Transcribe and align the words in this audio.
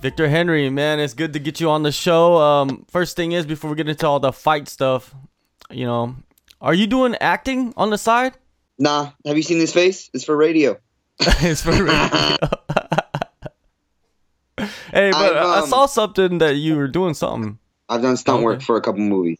Victor 0.00 0.28
Henry, 0.28 0.70
man, 0.70 0.98
it's 0.98 1.12
good 1.12 1.34
to 1.34 1.38
get 1.38 1.60
you 1.60 1.68
on 1.68 1.82
the 1.82 1.92
show. 1.92 2.36
Um, 2.38 2.86
first 2.88 3.16
thing 3.16 3.32
is, 3.32 3.44
before 3.44 3.68
we 3.70 3.76
get 3.76 3.88
into 3.88 4.06
all 4.06 4.18
the 4.18 4.32
fight 4.32 4.66
stuff, 4.68 5.14
you 5.70 5.84
know, 5.84 6.16
are 6.60 6.72
you 6.72 6.86
doing 6.86 7.14
acting 7.20 7.74
on 7.76 7.90
the 7.90 7.98
side? 7.98 8.32
Nah. 8.78 9.10
Have 9.26 9.36
you 9.36 9.42
seen 9.42 9.58
this 9.58 9.74
face? 9.74 10.08
It's 10.14 10.24
for 10.24 10.34
radio. 10.34 10.78
it's 11.20 11.62
for 11.62 11.72
radio. 11.72 11.88
hey, 14.90 15.10
but 15.12 15.36
I've, 15.36 15.36
I 15.36 15.58
um, 15.60 15.68
saw 15.68 15.84
something 15.84 16.38
that 16.38 16.56
you 16.56 16.76
were 16.76 16.88
doing 16.88 17.12
something. 17.12 17.58
I've 17.88 18.00
done 18.00 18.16
stunt 18.16 18.38
Okay. 18.38 18.44
work 18.44 18.62
for 18.62 18.76
a 18.76 18.80
couple 18.80 19.00
movies, 19.02 19.38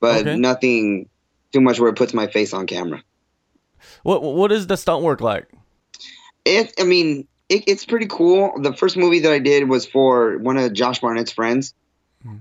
but 0.00 0.20
Okay. 0.20 0.36
nothing 0.36 1.08
too 1.52 1.60
much 1.60 1.80
where 1.80 1.90
it 1.90 1.96
puts 1.96 2.14
my 2.14 2.28
face 2.28 2.52
on 2.52 2.68
camera. 2.68 3.02
What 4.04 4.22
What 4.22 4.52
is 4.52 4.68
the 4.68 4.76
stunt 4.76 5.02
work 5.02 5.20
like? 5.20 5.48
It, 6.44 6.72
I 6.78 6.84
mean, 6.84 7.26
it, 7.52 7.64
it's 7.66 7.84
pretty 7.84 8.06
cool. 8.06 8.52
The 8.60 8.74
first 8.74 8.96
movie 8.96 9.20
that 9.20 9.32
I 9.32 9.38
did 9.38 9.68
was 9.68 9.86
for 9.86 10.38
one 10.38 10.56
of 10.56 10.72
Josh 10.72 11.00
Barnett's 11.00 11.32
friends, 11.32 11.74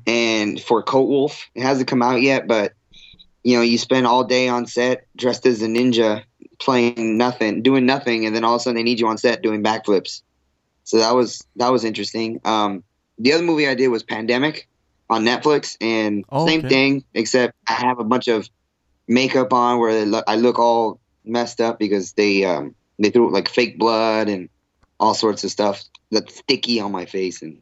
and 0.08 0.62
for 0.62 0.84
Coat 0.84 1.08
Wolf. 1.08 1.50
It 1.56 1.64
hasn't 1.64 1.88
come 1.88 2.02
out 2.02 2.22
yet, 2.22 2.48
but 2.48 2.74
you 3.44 3.56
know, 3.56 3.64
you 3.64 3.78
spend 3.78 4.06
all 4.06 4.24
day 4.24 4.48
on 4.48 4.68
set 4.68 5.08
dressed 5.18 5.46
as 5.48 5.62
a 5.62 5.68
ninja, 5.68 6.24
playing 6.60 7.18
nothing, 7.18 7.64
doing 7.64 7.86
nothing, 7.86 8.26
and 8.26 8.36
then 8.36 8.44
all 8.44 8.56
of 8.56 8.62
a 8.62 8.64
sudden 8.64 8.76
they 8.76 8.84
need 8.84 9.00
you 9.00 9.08
on 9.08 9.18
set 9.18 9.42
doing 9.42 9.64
backflips. 9.64 10.22
So 10.84 10.98
that 10.98 11.16
was 11.16 11.42
that 11.56 11.72
was 11.72 11.84
interesting. 11.84 12.40
Um, 12.46 12.84
the 13.18 13.34
other 13.34 13.44
movie 13.44 13.68
I 13.68 13.76
did 13.76 13.88
was 13.90 14.04
Pandemic 14.04 14.68
on 15.10 15.26
Netflix, 15.26 15.78
and 15.82 16.24
Oh, 16.30 16.48
same 16.48 16.60
okay. 16.60 16.70
thing, 16.70 17.04
except 17.14 17.54
I 17.68 17.74
have 17.74 18.00
a 18.00 18.04
bunch 18.04 18.28
of 18.28 18.48
makeup 19.08 19.52
on 19.52 19.80
where 19.80 20.24
I 20.28 20.36
look 20.36 20.60
all 20.60 21.00
messed 21.26 21.60
up 21.60 21.80
because 21.80 22.14
they 22.14 22.46
um, 22.46 22.76
they 23.00 23.10
threw 23.10 23.32
like 23.32 23.50
fake 23.50 23.78
blood 23.78 24.30
and 24.30 24.50
all 25.02 25.16
sorts 25.16 25.44
of 25.44 25.52
stuff 25.52 25.84
that's 26.12 26.38
sticky 26.38 26.80
on 26.80 26.92
my 26.92 27.06
face, 27.06 27.42
and 27.42 27.60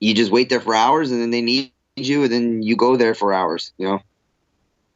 you 0.00 0.14
just 0.14 0.32
wait 0.32 0.48
there 0.48 0.60
for 0.60 0.74
hours, 0.74 1.10
and 1.10 1.20
then 1.20 1.30
they 1.30 1.42
need 1.42 1.72
you, 1.96 2.22
and 2.22 2.32
then 2.32 2.62
you 2.62 2.76
go 2.76 2.96
there 2.96 3.14
for 3.14 3.34
hours, 3.34 3.72
you 3.76 3.86
know. 3.86 4.00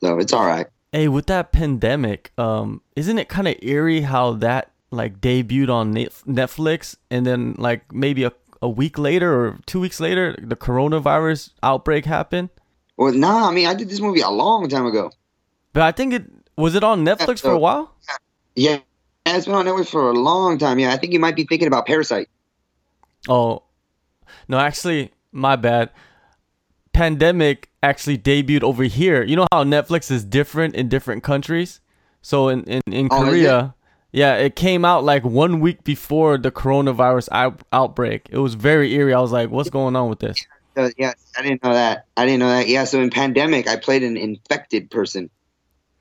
So 0.00 0.18
it's 0.18 0.32
all 0.32 0.46
right. 0.46 0.66
Hey, 0.92 1.08
with 1.08 1.26
that 1.26 1.52
pandemic, 1.52 2.32
um, 2.38 2.80
isn't 2.94 3.18
it 3.18 3.28
kind 3.28 3.48
of 3.48 3.56
eerie 3.60 4.02
how 4.02 4.32
that 4.34 4.70
like 4.90 5.20
debuted 5.20 5.68
on 5.68 5.92
Netflix 5.92 6.96
and 7.10 7.26
then 7.26 7.54
like 7.58 7.92
maybe 7.92 8.22
a, 8.24 8.32
a 8.62 8.68
week 8.68 8.98
later 8.98 9.34
or 9.34 9.58
two 9.66 9.80
weeks 9.80 10.00
later, 10.00 10.36
the 10.40 10.56
coronavirus 10.56 11.50
outbreak 11.62 12.04
happened? 12.06 12.50
Well, 12.96 13.12
nah, 13.12 13.48
I 13.48 13.52
mean, 13.52 13.66
I 13.66 13.74
did 13.74 13.90
this 13.90 14.00
movie 14.00 14.20
a 14.20 14.30
long 14.30 14.68
time 14.68 14.86
ago. 14.86 15.10
But 15.72 15.82
I 15.82 15.92
think 15.92 16.14
it 16.14 16.24
was 16.56 16.74
it 16.74 16.84
on 16.84 17.04
Netflix 17.04 17.40
for 17.40 17.50
a 17.50 17.58
while. 17.58 17.94
Yeah, 18.54 18.78
it's 19.34 19.46
been 19.46 19.54
on 19.54 19.66
Netflix 19.66 19.88
for 19.88 20.08
a 20.10 20.12
long 20.12 20.58
time. 20.58 20.78
Yeah, 20.78 20.92
I 20.92 20.96
think 20.96 21.12
you 21.12 21.20
might 21.20 21.36
be 21.36 21.44
thinking 21.44 21.68
about 21.68 21.86
Parasite. 21.86 22.28
Oh, 23.28 23.64
no, 24.48 24.58
actually, 24.58 25.10
my 25.32 25.56
bad. 25.56 25.90
Pandemic 26.92 27.70
actually 27.82 28.16
debuted 28.18 28.62
over 28.62 28.84
here. 28.84 29.22
You 29.22 29.36
know 29.36 29.46
how 29.52 29.64
Netflix 29.64 30.10
is 30.10 30.24
different 30.24 30.74
in 30.74 30.88
different 30.88 31.22
countries? 31.22 31.80
So 32.22 32.48
in, 32.48 32.64
in, 32.64 32.82
in 32.90 33.08
Oh, 33.10 33.24
Korea, 33.24 33.74
yeah, 34.12 34.36
it 34.36 34.56
came 34.56 34.84
out 34.84 35.04
like 35.04 35.24
one 35.24 35.60
week 35.60 35.84
before 35.84 36.38
the 36.38 36.50
coronavirus 36.50 37.28
out, 37.32 37.60
outbreak. 37.72 38.28
It 38.30 38.38
was 38.38 38.54
very 38.54 38.92
eerie. 38.94 39.12
I 39.12 39.20
was 39.20 39.32
like, 39.32 39.50
what's 39.50 39.70
going 39.70 39.94
on 39.94 40.08
with 40.08 40.20
this? 40.20 40.38
Uh, 40.76 40.90
yes, 40.96 41.14
I 41.36 41.42
didn't 41.42 41.62
know 41.62 41.72
that. 41.72 42.06
I 42.16 42.24
didn't 42.26 42.40
know 42.40 42.48
that. 42.48 42.68
Yeah, 42.68 42.84
so 42.84 43.00
in 43.00 43.10
Pandemic, 43.10 43.68
I 43.68 43.76
played 43.76 44.02
an 44.02 44.16
infected 44.16 44.90
person. 44.90 45.30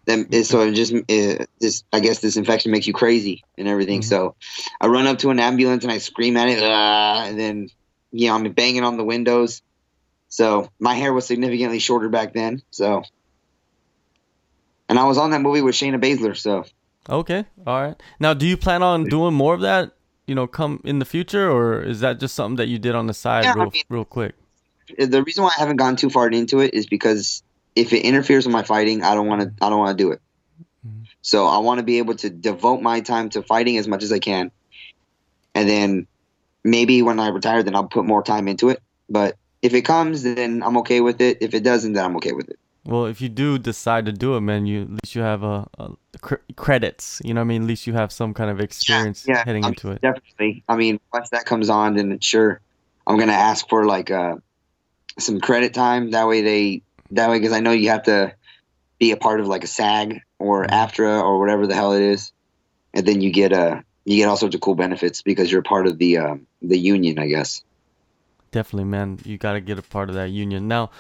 Then 0.06 0.44
so 0.44 0.62
it 0.62 0.74
just 0.74 0.94
uh, 0.94 1.46
this 1.60 1.84
I 1.92 2.00
guess 2.00 2.20
this 2.20 2.38
infection 2.38 2.72
makes 2.72 2.86
you 2.88 2.94
crazy 2.94 3.44
and 3.58 3.68
everything. 3.68 4.02
So 4.04 4.36
I 4.80 4.88
run 4.88 5.08
up 5.08 5.18
to 5.20 5.30
an 5.32 5.40
ambulance 5.40 5.84
and 5.84 5.92
I 5.92 5.98
scream 5.98 6.38
at 6.38 6.48
it, 6.50 6.60
"Ah," 6.62 7.26
and 7.26 7.40
then 7.40 7.70
you 8.12 8.28
know 8.28 8.36
I'm 8.36 8.52
banging 8.54 8.84
on 8.84 8.98
the 8.98 9.04
windows. 9.04 9.62
So 10.30 10.70
my 10.80 10.94
hair 10.94 11.12
was 11.14 11.26
significantly 11.26 11.80
shorter 11.80 12.10
back 12.10 12.34
then. 12.34 12.62
So 12.72 13.04
and 14.88 15.00
I 15.00 15.06
was 15.06 15.18
on 15.18 15.32
that 15.32 15.42
movie 15.42 15.62
with 15.62 15.76
Shayna 15.76 16.00
Baszler. 16.02 16.36
So 16.38 16.66
Okay, 17.10 17.46
all 17.68 17.82
right. 17.82 17.96
Now, 18.20 18.34
do 18.34 18.48
you 18.48 18.58
plan 18.58 18.82
on 18.82 19.04
doing 19.04 19.34
more 19.34 19.54
of 19.54 19.62
that? 19.62 19.92
You 20.28 20.34
know, 20.34 20.48
come 20.48 20.82
in 20.84 20.98
the 20.98 21.06
future, 21.06 21.50
or 21.52 21.84
is 21.84 22.00
that 22.00 22.20
just 22.20 22.34
something 22.34 22.56
that 22.56 22.68
you 22.68 22.80
did 22.80 22.96
on 22.96 23.06
the 23.06 23.14
side, 23.14 23.44
Yeah, 23.44 23.52
I 23.52 23.56
real, 23.56 23.70
mean- 23.72 23.84
real 23.90 24.06
quick? 24.06 24.34
the 24.98 25.24
reason 25.24 25.44
why 25.44 25.52
I 25.56 25.60
haven't 25.60 25.78
gone 25.78 25.96
too 25.96 26.10
far 26.10 26.28
into 26.30 26.60
it 26.60 26.74
is 26.74 26.86
because 26.88 27.44
if 27.76 27.94
it 27.94 28.02
interferes 28.02 28.46
with 28.46 28.54
my 28.54 28.64
fighting, 28.64 29.04
I 29.04 29.16
don't 29.16 29.28
want 29.28 29.42
to. 29.42 29.66
I 29.66 29.70
don't 29.70 29.80
want 29.80 29.98
to 29.98 30.04
do 30.04 30.12
it. 30.12 30.22
So 31.22 31.48
I 31.48 31.58
want 31.58 31.80
to 31.80 31.84
be 31.84 31.98
able 31.98 32.16
to 32.18 32.30
devote 32.30 32.84
my 32.84 33.02
time 33.02 33.30
to 33.32 33.42
fighting 33.42 33.78
as 33.78 33.88
much 33.88 34.04
as 34.04 34.12
I 34.12 34.20
can, 34.20 34.52
and 35.56 35.68
then 35.68 36.08
maybe 36.64 37.02
when 37.02 37.20
I 37.20 37.30
retire, 37.30 37.64
then 37.64 37.76
I'll 37.76 37.88
put 37.88 38.06
more 38.06 38.22
time 38.22 38.48
into 38.48 38.70
it. 38.70 38.82
But 39.10 39.36
if 39.64 39.74
it 39.74 39.82
comes, 39.82 40.22
then 40.22 40.62
I'm 40.62 40.78
okay 40.78 41.02
with 41.02 41.22
it. 41.22 41.40
If 41.42 41.56
it 41.56 41.64
doesn't, 41.64 41.94
then 41.94 42.06
I'm 42.06 42.16
okay 42.18 42.34
with 42.34 42.50
it. 42.50 42.60
Well, 42.86 43.06
if 43.08 43.20
you 43.20 43.30
do 43.30 43.58
decide 43.58 44.06
to 44.06 44.12
do 44.12 44.36
it, 44.36 44.42
man, 44.42 44.68
you 44.68 44.84
at 44.84 44.90
least 44.92 45.16
you 45.16 45.24
have 45.24 45.42
a, 45.42 45.68
a 45.80 45.94
cr- 46.22 46.36
credits. 46.56 47.20
You 47.26 47.34
know, 47.34 47.42
what 47.42 47.46
I 47.46 47.48
mean, 47.48 47.64
at 47.64 47.68
least 47.68 47.88
you 47.88 47.94
have 47.94 48.12
some 48.12 48.36
kind 48.36 48.52
of 48.52 48.60
experience 48.60 49.26
yeah, 49.28 49.44
heading 49.44 49.66
I 49.66 49.70
mean, 49.70 49.74
into 49.74 49.92
it. 49.92 50.02
Definitely. 50.02 50.64
I 50.70 50.76
mean, 50.76 51.00
once 51.12 51.32
that 51.32 51.46
comes 51.46 51.72
on, 51.72 51.96
then 51.96 52.20
sure, 52.20 52.62
I'm 53.08 53.18
gonna 53.18 53.32
ask 53.32 53.68
for 53.68 53.86
like 53.86 54.12
uh, 54.12 54.36
some 55.18 55.40
credit 55.40 55.74
time. 55.74 56.12
That 56.12 56.28
way 56.28 56.44
they, 56.44 56.84
that 57.12 57.30
way 57.30 57.40
because 57.40 57.54
I 57.54 57.60
know 57.60 57.72
you 57.72 57.90
have 57.90 58.04
to 58.04 58.34
be 59.00 59.12
a 59.12 59.18
part 59.18 59.40
of 59.40 59.48
like 59.48 59.64
a 59.64 59.68
SAG 59.68 60.22
or 60.40 60.66
AFTRA 60.66 61.22
or 61.22 61.40
whatever 61.40 61.68
the 61.68 61.76
hell 61.76 61.94
it 61.94 62.02
is, 62.02 62.32
and 62.94 63.06
then 63.06 63.22
you 63.22 63.32
get 63.32 63.54
uh, 63.54 63.82
you 64.06 64.18
get 64.18 64.30
all 64.30 64.38
sorts 64.38 64.56
of 64.56 64.62
cool 64.62 64.76
benefits 64.76 65.22
because 65.22 65.52
you're 65.52 65.62
part 65.62 65.88
of 65.88 65.98
the 65.98 66.18
um, 66.18 66.48
the 66.62 66.78
union, 66.78 67.20
I 67.20 67.28
guess. 67.28 67.64
Definitely, 68.52 68.86
man. 68.86 69.20
You 69.26 69.38
got 69.38 69.54
to 69.54 69.62
get 69.62 69.78
a 69.78 69.82
part 69.82 70.10
of 70.10 70.16
that 70.16 70.30
union. 70.30 70.68
Now, 70.68 70.92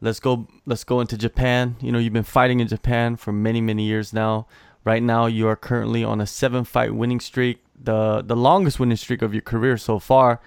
let's 0.00 0.20
go. 0.20 0.48
Let's 0.64 0.84
go 0.84 1.00
into 1.00 1.16
Japan. 1.16 1.76
You 1.80 1.92
know, 1.92 1.98
you've 1.98 2.12
been 2.12 2.24
fighting 2.24 2.60
in 2.60 2.68
Japan 2.68 3.16
for 3.16 3.32
many, 3.32 3.60
many 3.60 3.84
years 3.84 4.12
now. 4.12 4.46
Right 4.84 5.02
now, 5.02 5.26
you 5.26 5.48
are 5.48 5.56
currently 5.56 6.04
on 6.04 6.20
a 6.20 6.26
seven-fight 6.26 6.94
winning 6.94 7.20
streak, 7.20 7.58
the 7.80 8.22
the 8.22 8.36
longest 8.36 8.80
winning 8.80 8.96
streak 8.96 9.22
of 9.22 9.34
your 9.34 9.42
career 9.42 9.76
so 9.76 9.98
far. 9.98 10.40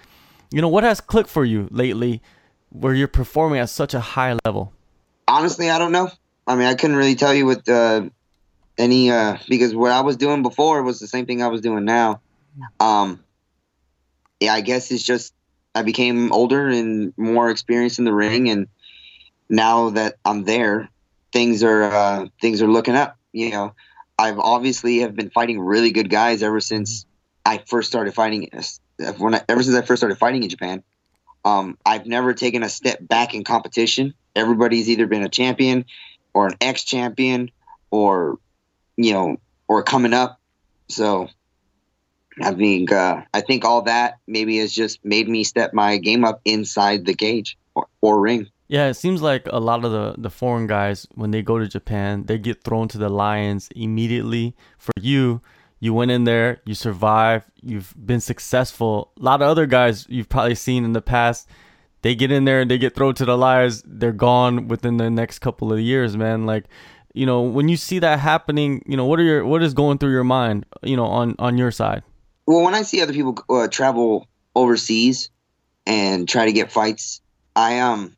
You 0.50 0.60
know, 0.60 0.68
what 0.68 0.82
has 0.82 1.00
clicked 1.00 1.30
for 1.30 1.44
you 1.44 1.68
lately, 1.70 2.22
where 2.70 2.94
you're 2.94 3.08
performing 3.08 3.60
at 3.60 3.70
such 3.70 3.94
a 3.94 4.00
high 4.00 4.36
level? 4.44 4.72
Honestly, 5.30 5.70
I 5.70 5.78
don't 5.78 5.92
know. 5.92 6.10
I 6.44 6.56
mean, 6.56 6.66
I 6.66 6.74
couldn't 6.74 6.96
really 6.96 7.14
tell 7.14 7.32
you 7.32 7.46
what 7.46 7.68
uh, 7.68 8.02
any 8.76 9.12
uh, 9.12 9.38
because 9.48 9.74
what 9.74 9.92
I 9.92 10.00
was 10.00 10.16
doing 10.16 10.42
before 10.42 10.82
was 10.82 10.98
the 10.98 11.06
same 11.06 11.24
thing 11.24 11.40
I 11.40 11.46
was 11.46 11.60
doing 11.60 11.84
now. 11.84 12.20
Um, 12.80 13.22
yeah, 14.40 14.54
I 14.54 14.60
guess 14.60 14.90
it's 14.90 15.04
just 15.04 15.32
I 15.72 15.82
became 15.82 16.32
older 16.32 16.66
and 16.66 17.12
more 17.16 17.48
experienced 17.48 18.00
in 18.00 18.04
the 18.04 18.12
ring, 18.12 18.50
and 18.50 18.66
now 19.48 19.90
that 19.90 20.16
I'm 20.24 20.42
there, 20.42 20.88
things 21.32 21.62
are 21.62 21.84
uh, 21.84 22.26
things 22.40 22.60
are 22.60 22.68
looking 22.68 22.96
up. 22.96 23.16
You 23.32 23.50
know, 23.50 23.74
I've 24.18 24.40
obviously 24.40 24.98
have 24.98 25.14
been 25.14 25.30
fighting 25.30 25.60
really 25.60 25.92
good 25.92 26.10
guys 26.10 26.42
ever 26.42 26.60
since 26.60 27.06
I 27.46 27.58
first 27.58 27.88
started 27.88 28.14
fighting. 28.14 28.50
When 29.18 29.36
I, 29.36 29.42
ever 29.48 29.62
since 29.62 29.76
I 29.76 29.82
first 29.82 30.00
started 30.00 30.18
fighting 30.18 30.42
in 30.42 30.48
Japan, 30.48 30.82
um, 31.44 31.78
I've 31.84 32.06
never 32.06 32.34
taken 32.34 32.62
a 32.62 32.68
step 32.68 32.98
back 33.00 33.34
in 33.34 33.44
competition. 33.44 34.14
Everybody's 34.34 34.88
either 34.88 35.06
been 35.06 35.22
a 35.22 35.28
champion 35.28 35.84
or 36.34 36.46
an 36.46 36.54
ex 36.60 36.84
champion 36.84 37.50
or 37.90 38.38
you 38.96 39.12
know 39.12 39.36
or 39.68 39.82
coming 39.82 40.12
up. 40.12 40.38
So 40.88 41.28
I 42.40 42.52
think 42.54 42.92
uh, 42.92 43.22
I 43.32 43.40
think 43.40 43.64
all 43.64 43.82
that 43.82 44.18
maybe 44.26 44.58
has 44.58 44.72
just 44.72 45.04
made 45.04 45.28
me 45.28 45.44
step 45.44 45.72
my 45.72 45.96
game 45.96 46.24
up 46.24 46.40
inside 46.44 47.04
the 47.04 47.14
cage 47.14 47.56
or, 47.74 47.86
or 48.00 48.20
ring. 48.20 48.48
Yeah, 48.68 48.86
it 48.86 48.94
seems 48.94 49.20
like 49.20 49.48
a 49.48 49.58
lot 49.58 49.84
of 49.84 49.90
the, 49.90 50.14
the 50.16 50.30
foreign 50.30 50.68
guys, 50.68 51.04
when 51.16 51.32
they 51.32 51.42
go 51.42 51.58
to 51.58 51.66
Japan, 51.66 52.26
they 52.26 52.38
get 52.38 52.62
thrown 52.62 52.86
to 52.88 52.98
the 52.98 53.08
lions 53.08 53.68
immediately. 53.74 54.54
For 54.78 54.92
you, 55.00 55.40
you 55.80 55.94
went 55.94 56.10
in 56.10 56.24
there, 56.24 56.60
you 56.66 56.74
survived, 56.74 57.46
you've 57.62 57.94
been 57.96 58.20
successful. 58.20 59.12
A 59.18 59.22
lot 59.22 59.42
of 59.42 59.48
other 59.48 59.66
guys 59.66 60.06
you've 60.08 60.28
probably 60.28 60.54
seen 60.54 60.84
in 60.84 60.92
the 60.92 61.02
past, 61.02 61.48
they 62.02 62.14
get 62.14 62.30
in 62.30 62.44
there 62.44 62.60
and 62.60 62.70
they 62.70 62.78
get 62.78 62.94
thrown 62.94 63.14
to 63.14 63.24
the 63.24 63.36
liars, 63.36 63.82
they're 63.86 64.12
gone 64.12 64.68
within 64.68 64.98
the 64.98 65.10
next 65.10 65.38
couple 65.38 65.72
of 65.72 65.80
years, 65.80 66.16
man. 66.16 66.44
Like, 66.44 66.66
you 67.14 67.26
know, 67.26 67.42
when 67.42 67.68
you 67.68 67.76
see 67.76 67.98
that 67.98 68.20
happening, 68.20 68.82
you 68.86 68.96
know, 68.96 69.06
what 69.06 69.18
are 69.18 69.24
your 69.24 69.44
what 69.44 69.62
is 69.62 69.74
going 69.74 69.98
through 69.98 70.12
your 70.12 70.24
mind, 70.24 70.66
you 70.82 70.96
know, 70.96 71.06
on 71.06 71.34
on 71.38 71.58
your 71.58 71.70
side? 71.70 72.02
Well, 72.46 72.62
when 72.62 72.74
I 72.74 72.82
see 72.82 73.00
other 73.00 73.12
people 73.12 73.42
uh, 73.48 73.68
travel 73.68 74.28
overseas 74.54 75.30
and 75.86 76.28
try 76.28 76.46
to 76.46 76.52
get 76.52 76.70
fights, 76.70 77.20
I 77.56 77.80
um, 77.80 78.16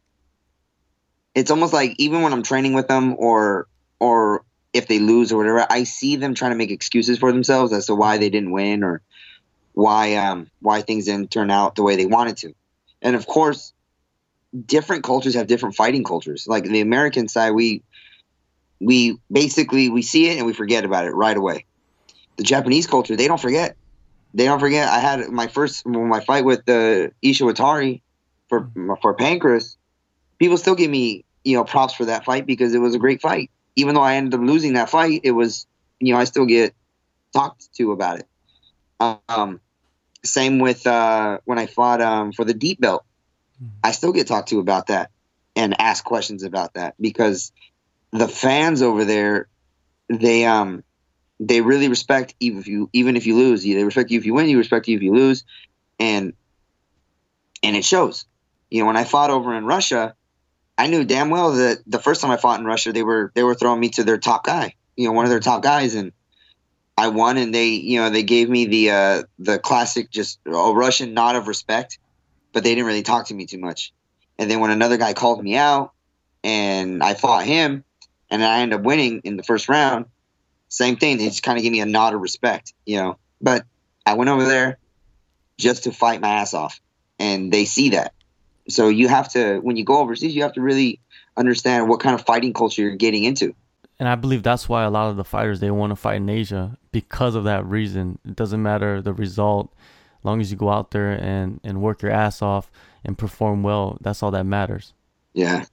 it's 1.35 1.50
almost 1.50 1.73
like 1.73 1.94
even 1.99 2.23
when 2.23 2.32
I'm 2.32 2.43
training 2.43 2.75
with 2.75 2.88
them 2.88 3.14
or 3.19 3.69
or 4.00 4.44
if 4.73 4.89
they 4.89 4.99
lose 4.99 5.33
or 5.33 5.37
whatever, 5.39 5.67
I 5.71 5.85
see 5.85 6.17
them 6.17 6.35
trying 6.35 6.53
to 6.53 6.57
make 6.57 6.71
excuses 6.71 7.19
for 7.19 7.33
themselves 7.33 7.73
as 7.73 7.87
to 7.87 7.95
why 7.95 8.19
they 8.19 8.31
didn't 8.31 8.53
win 8.53 8.85
or 8.85 9.03
why 9.75 10.15
um 10.17 10.51
why 10.61 10.83
things 10.83 11.07
didn't 11.07 11.31
turn 11.31 11.51
out 11.51 11.75
the 11.77 11.83
way 11.83 11.97
they 11.97 12.07
wanted 12.07 12.37
to. 12.39 12.55
And 13.03 13.17
of 13.17 13.27
course, 13.27 13.73
different 14.67 15.05
cultures 15.05 15.35
have 15.35 15.47
different 15.47 15.77
fighting 15.77 16.05
cultures. 16.05 16.47
Like 16.47 16.65
the 16.65 16.81
American 16.81 17.29
side, 17.29 17.53
we 17.53 17.83
we 18.81 19.19
basically 19.31 19.89
we 19.91 20.03
see 20.03 20.29
it 20.29 20.39
and 20.39 20.47
we 20.47 20.53
forget 20.55 20.85
about 20.85 21.07
it 21.07 21.11
right 21.13 21.37
away. 21.37 21.67
The 22.39 22.45
Japanese 22.45 22.87
culture, 22.87 23.17
they 23.17 23.29
don't 23.29 23.41
forget. 23.41 23.77
they 24.35 24.45
don't 24.47 24.61
forget 24.61 24.89
I 24.89 24.99
had 25.01 25.29
my 25.31 25.49
first 25.49 25.87
my 25.87 26.21
fight 26.21 26.45
with 26.45 26.61
uh, 26.69 27.09
Ishiwatari 27.25 28.03
for 28.49 28.71
for 29.03 29.17
Pancrase. 29.17 29.77
People 30.39 30.59
still 30.59 30.75
give 30.75 30.91
me 30.91 31.25
you 31.45 31.57
know 31.57 31.65
props 31.65 31.95
for 31.95 32.07
that 32.07 32.25
fight 32.25 32.47
because 32.47 32.75
it 32.75 32.79
was 32.79 32.95
a 32.95 32.99
great 32.99 33.21
fight. 33.21 33.51
Even 33.77 33.95
though 33.95 34.03
I 34.03 34.17
ended 34.17 34.35
up 34.35 34.41
losing 34.41 34.75
that 34.75 34.91
fight, 34.91 35.21
it 35.25 35.33
was 35.33 35.67
you 36.01 36.13
know 36.13 36.21
I 36.21 36.25
still 36.25 36.47
get 36.47 36.75
talked 37.33 37.73
to 37.75 37.93
about 37.93 38.21
it. 38.21 38.27
Um, 39.29 39.61
same 40.25 40.59
with 40.59 40.87
uh, 40.87 41.39
when 41.45 41.59
I 41.59 41.67
fought 41.67 42.01
um, 42.01 42.33
for 42.33 42.45
the 42.45 42.55
deep 42.55 42.81
belt. 42.81 43.05
I 43.85 43.93
still 43.93 44.13
get 44.13 44.27
talked 44.27 44.49
to 44.51 44.61
about 44.61 44.89
that 44.89 45.11
and 45.57 45.81
ask 45.81 46.05
questions 46.05 46.43
about 46.43 46.75
that 46.75 46.95
because 47.01 47.53
the 48.13 48.29
fans 48.29 48.83
over 48.83 49.05
there, 49.05 49.49
they 50.09 50.45
um 50.45 50.85
they 51.41 51.61
really 51.61 51.89
respect 51.89 52.35
even 52.41 52.61
if 52.61 52.69
you 52.69 52.91
even 52.93 53.17
if 53.17 53.27
you 53.27 53.37
lose. 53.37 53.63
They 53.63 53.85
respect 53.85 54.11
you 54.11 54.19
if 54.19 54.27
you 54.27 54.35
win. 54.35 54.49
You 54.49 54.59
respect 54.59 54.89
you 54.89 54.97
if 54.97 55.03
you 55.03 55.15
lose, 55.15 55.45
and 55.99 56.35
and 57.63 57.77
it 57.77 57.85
shows. 57.85 58.25
You 58.71 58.81
know, 58.81 58.87
when 58.87 58.97
I 58.97 59.05
fought 59.05 59.31
over 59.31 59.55
in 59.55 59.65
Russia, 59.65 60.15
I 60.82 60.88
knew 60.88 61.05
damn 61.05 61.31
well 61.31 61.52
that 61.52 61.79
the 61.87 62.00
first 62.00 62.20
time 62.20 62.32
I 62.32 62.37
fought 62.37 62.58
in 62.58 62.67
Russia, 62.67 62.93
they 62.93 63.05
were 63.05 63.31
they 63.34 63.44
were 63.44 63.55
throwing 63.55 63.79
me 63.79 63.90
to 63.90 64.02
their 64.02 64.19
top 64.19 64.44
guy. 64.44 64.75
You 64.96 65.06
know, 65.06 65.12
one 65.12 65.25
of 65.25 65.31
their 65.31 65.38
top 65.38 65.62
guys, 65.62 65.94
and 65.94 66.11
I 66.99 67.08
won, 67.08 67.37
and 67.37 67.55
they 67.55 67.69
you 67.69 68.00
know 68.00 68.11
they 68.11 68.25
gave 68.25 68.50
me 68.50 68.67
the 68.67 68.90
uh, 68.90 69.23
the 69.38 69.58
classic 69.61 70.11
just 70.11 70.40
a 70.44 70.50
Russian 70.50 71.14
nod 71.14 71.37
of 71.37 71.46
respect, 71.46 71.99
but 72.52 72.64
they 72.64 72.70
didn't 72.70 72.87
really 72.87 73.05
talk 73.05 73.29
to 73.29 73.34
me 73.34 73.46
too 73.46 73.58
much. 73.58 73.93
And 74.38 74.50
then 74.50 74.58
when 74.58 74.73
another 74.73 74.96
guy 74.96 75.12
called 75.12 75.40
me 75.40 75.56
out, 75.56 75.93
and 76.43 77.00
I 77.00 77.14
fought 77.14 77.46
him, 77.46 77.85
and 78.28 78.44
I 78.44 78.62
ended 78.62 78.81
up 78.81 78.85
winning 78.85 79.20
in 79.23 79.37
the 79.37 79.44
first 79.44 79.69
round 79.69 80.06
same 80.73 80.96
thing. 80.96 81.19
They 81.19 81.28
just 81.28 81.44
kind 81.44 81.58
of 81.58 81.62
gave 81.62 81.70
me 81.70 81.81
a 81.81 81.87
nod 81.87 82.14
of 82.14 82.20
respect, 82.20 82.73
you 82.85 82.96
know. 82.96 83.19
But 83.40 83.64
I 84.05 84.14
went 84.14 84.31
over 84.31 84.44
there 84.44 84.78
just 85.58 85.85
to 85.85 85.93
fight 85.93 86.20
my 86.20 86.40
ass 86.40 86.55
off, 86.55 86.81
and 87.20 87.52
they 87.52 87.67
see 87.67 87.90
that. 87.90 88.14
So 88.69 88.88
you 88.88 89.09
have 89.09 89.31
to, 89.32 89.59
when 89.59 89.76
you 89.76 89.85
go 89.85 89.99
overseas, 89.99 90.35
you 90.35 90.43
have 90.43 90.53
to 90.55 90.61
really 90.61 91.00
understand 91.37 91.88
what 91.88 92.00
kind 92.00 92.14
of 92.14 92.25
fighting 92.25 92.53
culture 92.53 92.82
you're 92.82 92.97
getting 92.97 93.25
into. 93.25 93.55
And 93.99 94.09
I 94.09 94.14
believe 94.14 94.43
that's 94.43 94.69
why 94.69 94.85
a 94.85 94.91
lot 94.91 95.11
of 95.11 95.17
the 95.17 95.25
fighters 95.25 95.61
they 95.61 95.70
want 95.70 95.91
to 95.91 95.97
fight 95.97 96.17
in 96.17 96.29
Asia 96.29 96.76
because 96.91 97.35
of 97.35 97.44
that 97.44 97.64
reason. 97.64 98.19
It 98.25 98.35
doesn't 98.35 98.62
matter 98.62 99.00
the 99.00 99.12
result, 99.12 99.73
as 100.19 100.25
long 100.25 100.41
as 100.41 100.50
you 100.50 100.56
go 100.56 100.70
out 100.70 100.91
there 100.91 101.11
and 101.12 101.61
and 101.62 101.81
work 101.81 102.03
your 102.03 102.11
ass 102.11 102.43
off 102.43 102.70
and 103.05 103.17
perform 103.17 103.62
well. 103.62 103.99
That's 104.00 104.23
all 104.23 104.32
that 104.32 104.44
matters. 104.44 104.93
Yeah, 105.35 105.67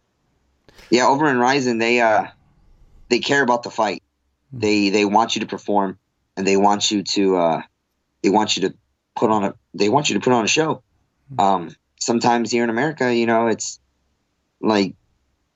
yeah. 0.92 1.08
Over 1.08 1.28
in 1.28 1.40
Rizin, 1.40 1.80
they 1.80 2.02
uh 2.02 2.28
they 3.10 3.20
care 3.20 3.42
about 3.42 3.64
the 3.64 3.72
fight. 3.72 4.04
They 4.54 4.90
they 4.90 5.06
want 5.06 5.36
you 5.36 5.42
to 5.42 5.48
perform, 5.48 5.98
and 6.38 6.46
they 6.46 6.58
want 6.58 6.92
you 6.92 7.04
to 7.04 7.38
uh, 7.38 7.62
they 8.22 8.30
want 8.30 8.58
you 8.58 8.70
to 8.70 8.76
put 9.16 9.32
on 9.32 9.44
a 9.44 9.56
they 9.74 9.90
want 9.90 10.10
you 10.10 10.16
to 10.16 10.22
put 10.22 10.34
on 10.34 10.46
a 10.46 10.48
show. 10.48 10.84
Um, 11.38 11.76
sometimes 12.00 12.52
here 12.52 12.64
in 12.64 12.70
America, 12.70 13.14
you 13.14 13.26
know, 13.26 13.48
it's 13.48 13.80
like 14.62 14.96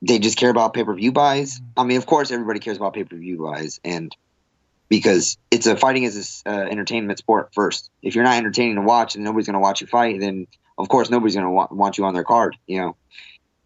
they 0.02 0.20
just 0.20 0.38
care 0.38 0.50
about 0.50 0.74
pay 0.74 0.84
per 0.84 0.94
view 0.94 1.12
buys. 1.12 1.62
I 1.78 1.84
mean, 1.84 1.98
of 1.98 2.06
course, 2.06 2.32
everybody 2.32 2.60
cares 2.60 2.78
about 2.78 2.94
pay 2.94 3.04
per 3.04 3.16
view 3.16 3.40
buys, 3.42 3.80
and 3.84 4.16
because 4.90 5.38
it's 5.50 5.66
a 5.66 5.76
fighting 5.76 6.04
is 6.04 6.44
an 6.46 6.54
uh, 6.54 6.66
entertainment 6.70 7.20
sport 7.20 7.50
first. 7.54 7.90
If 8.02 8.16
you're 8.16 8.24
not 8.24 8.38
entertaining 8.38 8.76
to 8.76 8.82
watch, 8.82 9.16
and 9.16 9.24
nobody's 9.24 9.48
going 9.48 9.56
to 9.56 9.60
watch 9.60 9.82
you 9.82 9.88
fight, 9.88 10.20
then 10.20 10.48
of 10.78 10.90
course 10.90 11.10
nobody's 11.10 11.36
going 11.36 11.48
to 11.48 11.52
wa- 11.52 11.68
want 11.72 11.98
you 11.98 12.06
on 12.06 12.14
their 12.14 12.24
card. 12.24 12.58
You 12.68 12.82
know, 12.82 12.98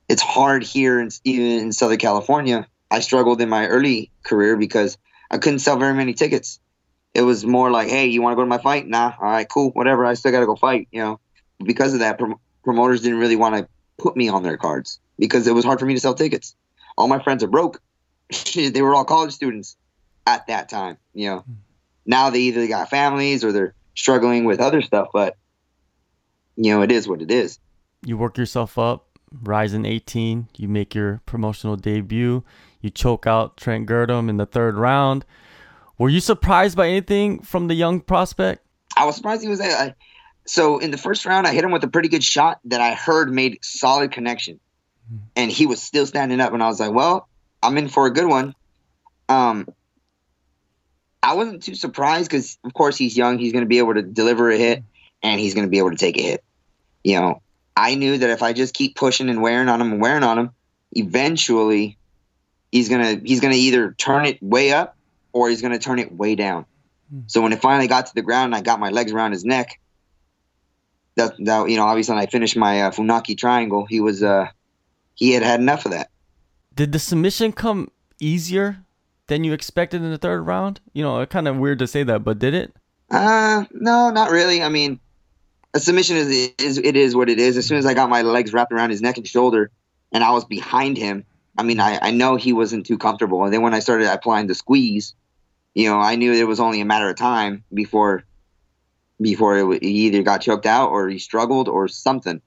it's 0.07 0.21
hard 0.21 0.63
here, 0.63 0.99
in, 0.99 1.09
even 1.23 1.45
in 1.45 1.71
Southern 1.71 1.97
California. 1.97 2.67
I 2.89 3.01
struggled 3.01 3.41
in 3.41 3.49
my 3.49 3.67
early 3.67 4.11
career 4.23 4.55
because 4.55 4.97
I 5.29 5.37
couldn't 5.39 5.59
sell 5.59 5.77
very 5.77 5.93
many 5.93 6.13
tickets. 6.13 6.59
It 7.13 7.23
was 7.23 7.45
more 7.45 7.71
like, 7.71 7.89
hey, 7.89 8.07
you 8.07 8.21
want 8.21 8.33
to 8.33 8.35
go 8.37 8.43
to 8.43 8.47
my 8.47 8.59
fight? 8.59 8.87
Nah, 8.87 9.13
all 9.19 9.29
right, 9.29 9.49
cool, 9.49 9.71
whatever. 9.71 10.05
I 10.05 10.13
still 10.13 10.31
got 10.31 10.41
to 10.41 10.45
go 10.45 10.55
fight, 10.55 10.87
you 10.91 11.01
know. 11.01 11.19
Because 11.63 11.93
of 11.93 11.99
that, 11.99 12.19
prom- 12.19 12.39
promoters 12.67 13.01
didn't 13.01 13.19
really 13.19 13.37
want 13.37 13.55
to 13.55 13.65
put 13.97 14.17
me 14.17 14.27
on 14.27 14.43
their 14.43 14.57
cards 14.57 14.99
because 15.17 15.47
it 15.47 15.53
was 15.53 15.63
hard 15.63 15.79
for 15.79 15.85
me 15.85 15.93
to 15.93 16.01
sell 16.01 16.13
tickets. 16.13 16.53
All 16.97 17.07
my 17.07 17.23
friends 17.23 17.41
are 17.41 17.47
broke. 17.47 17.81
they 18.55 18.81
were 18.81 18.93
all 18.93 19.05
college 19.05 19.31
students 19.31 19.77
at 20.25 20.45
that 20.47 20.67
time, 20.67 20.97
you 21.13 21.29
know. 21.29 21.39
Hmm. 21.39 21.53
Now 22.05 22.29
they 22.29 22.39
either 22.39 22.67
got 22.67 22.89
families 22.89 23.45
or 23.45 23.53
they're 23.53 23.73
struggling 23.95 24.43
with 24.43 24.59
other 24.59 24.81
stuff, 24.81 25.07
but 25.13 25.37
you 26.57 26.73
know, 26.73 26.81
it 26.81 26.91
is 26.91 27.07
what 27.07 27.21
it 27.21 27.31
is. 27.31 27.57
You 28.05 28.17
work 28.17 28.37
yourself 28.37 28.77
up, 28.77 29.17
Rizin 29.31 29.85
18, 29.85 30.49
you 30.57 30.67
make 30.67 30.93
your 30.93 31.21
promotional 31.25 31.77
debut. 31.77 32.43
You 32.81 32.89
choke 32.89 33.25
out 33.25 33.55
Trent 33.55 33.87
Girdham 33.87 34.29
in 34.29 34.35
the 34.35 34.45
third 34.45 34.75
round. 34.75 35.23
Were 35.97 36.09
you 36.09 36.19
surprised 36.19 36.75
by 36.75 36.89
anything 36.89 37.41
from 37.43 37.67
the 37.67 37.75
young 37.75 38.01
prospect? 38.01 38.65
I 38.97 39.05
was 39.05 39.15
surprised 39.15 39.41
he 39.41 39.47
was 39.47 39.59
there. 39.59 39.95
So 40.47 40.79
in 40.79 40.91
the 40.91 40.97
first 40.97 41.25
round, 41.25 41.45
I 41.45 41.53
hit 41.53 41.63
him 41.63 41.71
with 41.71 41.83
a 41.83 41.89
pretty 41.89 42.09
good 42.09 42.23
shot 42.23 42.59
that 42.65 42.81
I 42.81 42.93
heard 42.93 43.31
made 43.31 43.59
solid 43.63 44.11
connection, 44.11 44.59
and 45.35 45.51
he 45.51 45.65
was 45.65 45.81
still 45.81 46.05
standing 46.05 46.39
up. 46.39 46.53
And 46.53 46.63
I 46.63 46.67
was 46.67 46.79
like, 46.79 46.93
"Well, 46.93 47.27
I'm 47.61 47.77
in 47.77 47.89
for 47.89 48.05
a 48.05 48.11
good 48.13 48.27
one." 48.27 48.55
Um, 49.29 49.67
I 51.21 51.33
wasn't 51.33 51.63
too 51.63 51.75
surprised 51.75 52.29
because, 52.29 52.57
of 52.63 52.73
course, 52.73 52.97
he's 52.97 53.17
young. 53.17 53.37
He's 53.37 53.51
going 53.51 53.65
to 53.65 53.69
be 53.69 53.79
able 53.79 53.95
to 53.95 54.01
deliver 54.01 54.49
a 54.49 54.57
hit, 54.57 54.83
and 55.21 55.39
he's 55.39 55.53
going 55.53 55.65
to 55.67 55.71
be 55.71 55.79
able 55.79 55.91
to 55.91 55.97
take 55.97 56.17
a 56.17 56.21
hit. 56.21 56.43
You 57.03 57.19
know, 57.19 57.41
I 57.75 57.95
knew 57.95 58.17
that 58.17 58.29
if 58.29 58.41
I 58.41 58.53
just 58.53 58.73
keep 58.73 58.95
pushing 58.95 59.29
and 59.29 59.41
wearing 59.41 59.67
on 59.69 59.81
him 59.81 59.91
and 59.91 60.01
wearing 60.01 60.23
on 60.23 60.39
him, 60.39 60.51
eventually 60.93 61.97
he's 62.71 62.89
gonna 62.89 63.19
he's 63.23 63.39
gonna 63.39 63.55
either 63.55 63.93
turn 63.93 64.25
it 64.25 64.41
way 64.41 64.71
up 64.71 64.95
or 65.33 65.49
he's 65.49 65.61
gonna 65.61 65.79
turn 65.79 65.99
it 65.99 66.11
way 66.11 66.35
down. 66.35 66.65
Hmm. 67.09 67.21
So 67.27 67.41
when 67.41 67.53
it 67.53 67.61
finally 67.61 67.87
got 67.87 68.07
to 68.07 68.15
the 68.15 68.21
ground 68.21 68.45
and 68.45 68.55
I 68.55 68.61
got 68.61 68.79
my 68.79 68.89
legs 68.89 69.11
around 69.11 69.31
his 69.33 69.45
neck, 69.45 69.79
that 71.17 71.35
that 71.39 71.69
you 71.69 71.77
know 71.77 71.85
obviously 71.85 72.15
when 72.15 72.23
I 72.23 72.27
finished 72.27 72.55
my 72.55 72.83
uh, 72.83 72.91
Funaki 72.91 73.37
triangle, 73.37 73.85
he 73.85 73.99
was 73.99 74.23
uh 74.23 74.47
he 75.15 75.33
had 75.33 75.43
had 75.43 75.59
enough 75.59 75.85
of 75.85 75.91
that. 75.91 76.09
Did 76.73 76.91
the 76.91 76.99
submission 76.99 77.51
come 77.51 77.91
easier 78.19 78.85
than 79.27 79.43
you 79.43 79.53
expected 79.53 80.01
in 80.01 80.11
the 80.11 80.17
third 80.17 80.41
round? 80.41 80.79
You 80.93 81.03
know, 81.03 81.25
kind 81.25 81.47
of 81.47 81.57
weird 81.57 81.79
to 81.79 81.87
say 81.87 82.03
that, 82.03 82.23
but 82.23 82.39
did 82.39 82.53
it? 82.53 82.73
Uh, 83.09 83.65
no, 83.71 84.11
not 84.11 84.31
really. 84.31 84.61
I 84.61 84.69
mean, 84.69 84.99
a 85.73 85.79
submission 85.79 86.17
is, 86.17 86.53
is 86.59 86.77
it 86.77 86.95
is 86.95 87.15
what 87.15 87.29
it 87.29 87.39
is. 87.39 87.57
As 87.57 87.65
soon 87.65 87.77
as 87.77 87.85
I 87.85 87.93
got 87.93 88.09
my 88.09 88.21
legs 88.21 88.53
wrapped 88.53 88.71
around 88.71 88.91
his 88.91 89.01
neck 89.01 89.17
and 89.17 89.27
shoulder, 89.27 89.71
and 90.11 90.23
I 90.23 90.31
was 90.31 90.45
behind 90.45 90.97
him, 90.97 91.25
I 91.57 91.63
mean, 91.63 91.79
I, 91.79 91.99
I 92.01 92.11
know 92.11 92.35
he 92.35 92.53
wasn't 92.53 92.85
too 92.85 92.97
comfortable. 92.97 93.43
And 93.43 93.53
then 93.53 93.61
when 93.61 93.73
I 93.73 93.79
started 93.79 94.07
applying 94.11 94.47
the 94.47 94.55
squeeze, 94.55 95.15
you 95.73 95.89
know, 95.89 95.99
I 95.99 96.15
knew 96.15 96.33
it 96.33 96.47
was 96.47 96.59
only 96.59 96.81
a 96.81 96.85
matter 96.85 97.09
of 97.09 97.15
time 97.15 97.63
before 97.73 98.23
before 99.19 99.57
it, 99.73 99.83
he 99.83 100.07
either 100.07 100.23
got 100.23 100.41
choked 100.41 100.65
out 100.65 100.89
or 100.89 101.09
he 101.09 101.19
struggled 101.19 101.67
or 101.67 101.87
something. 101.87 102.41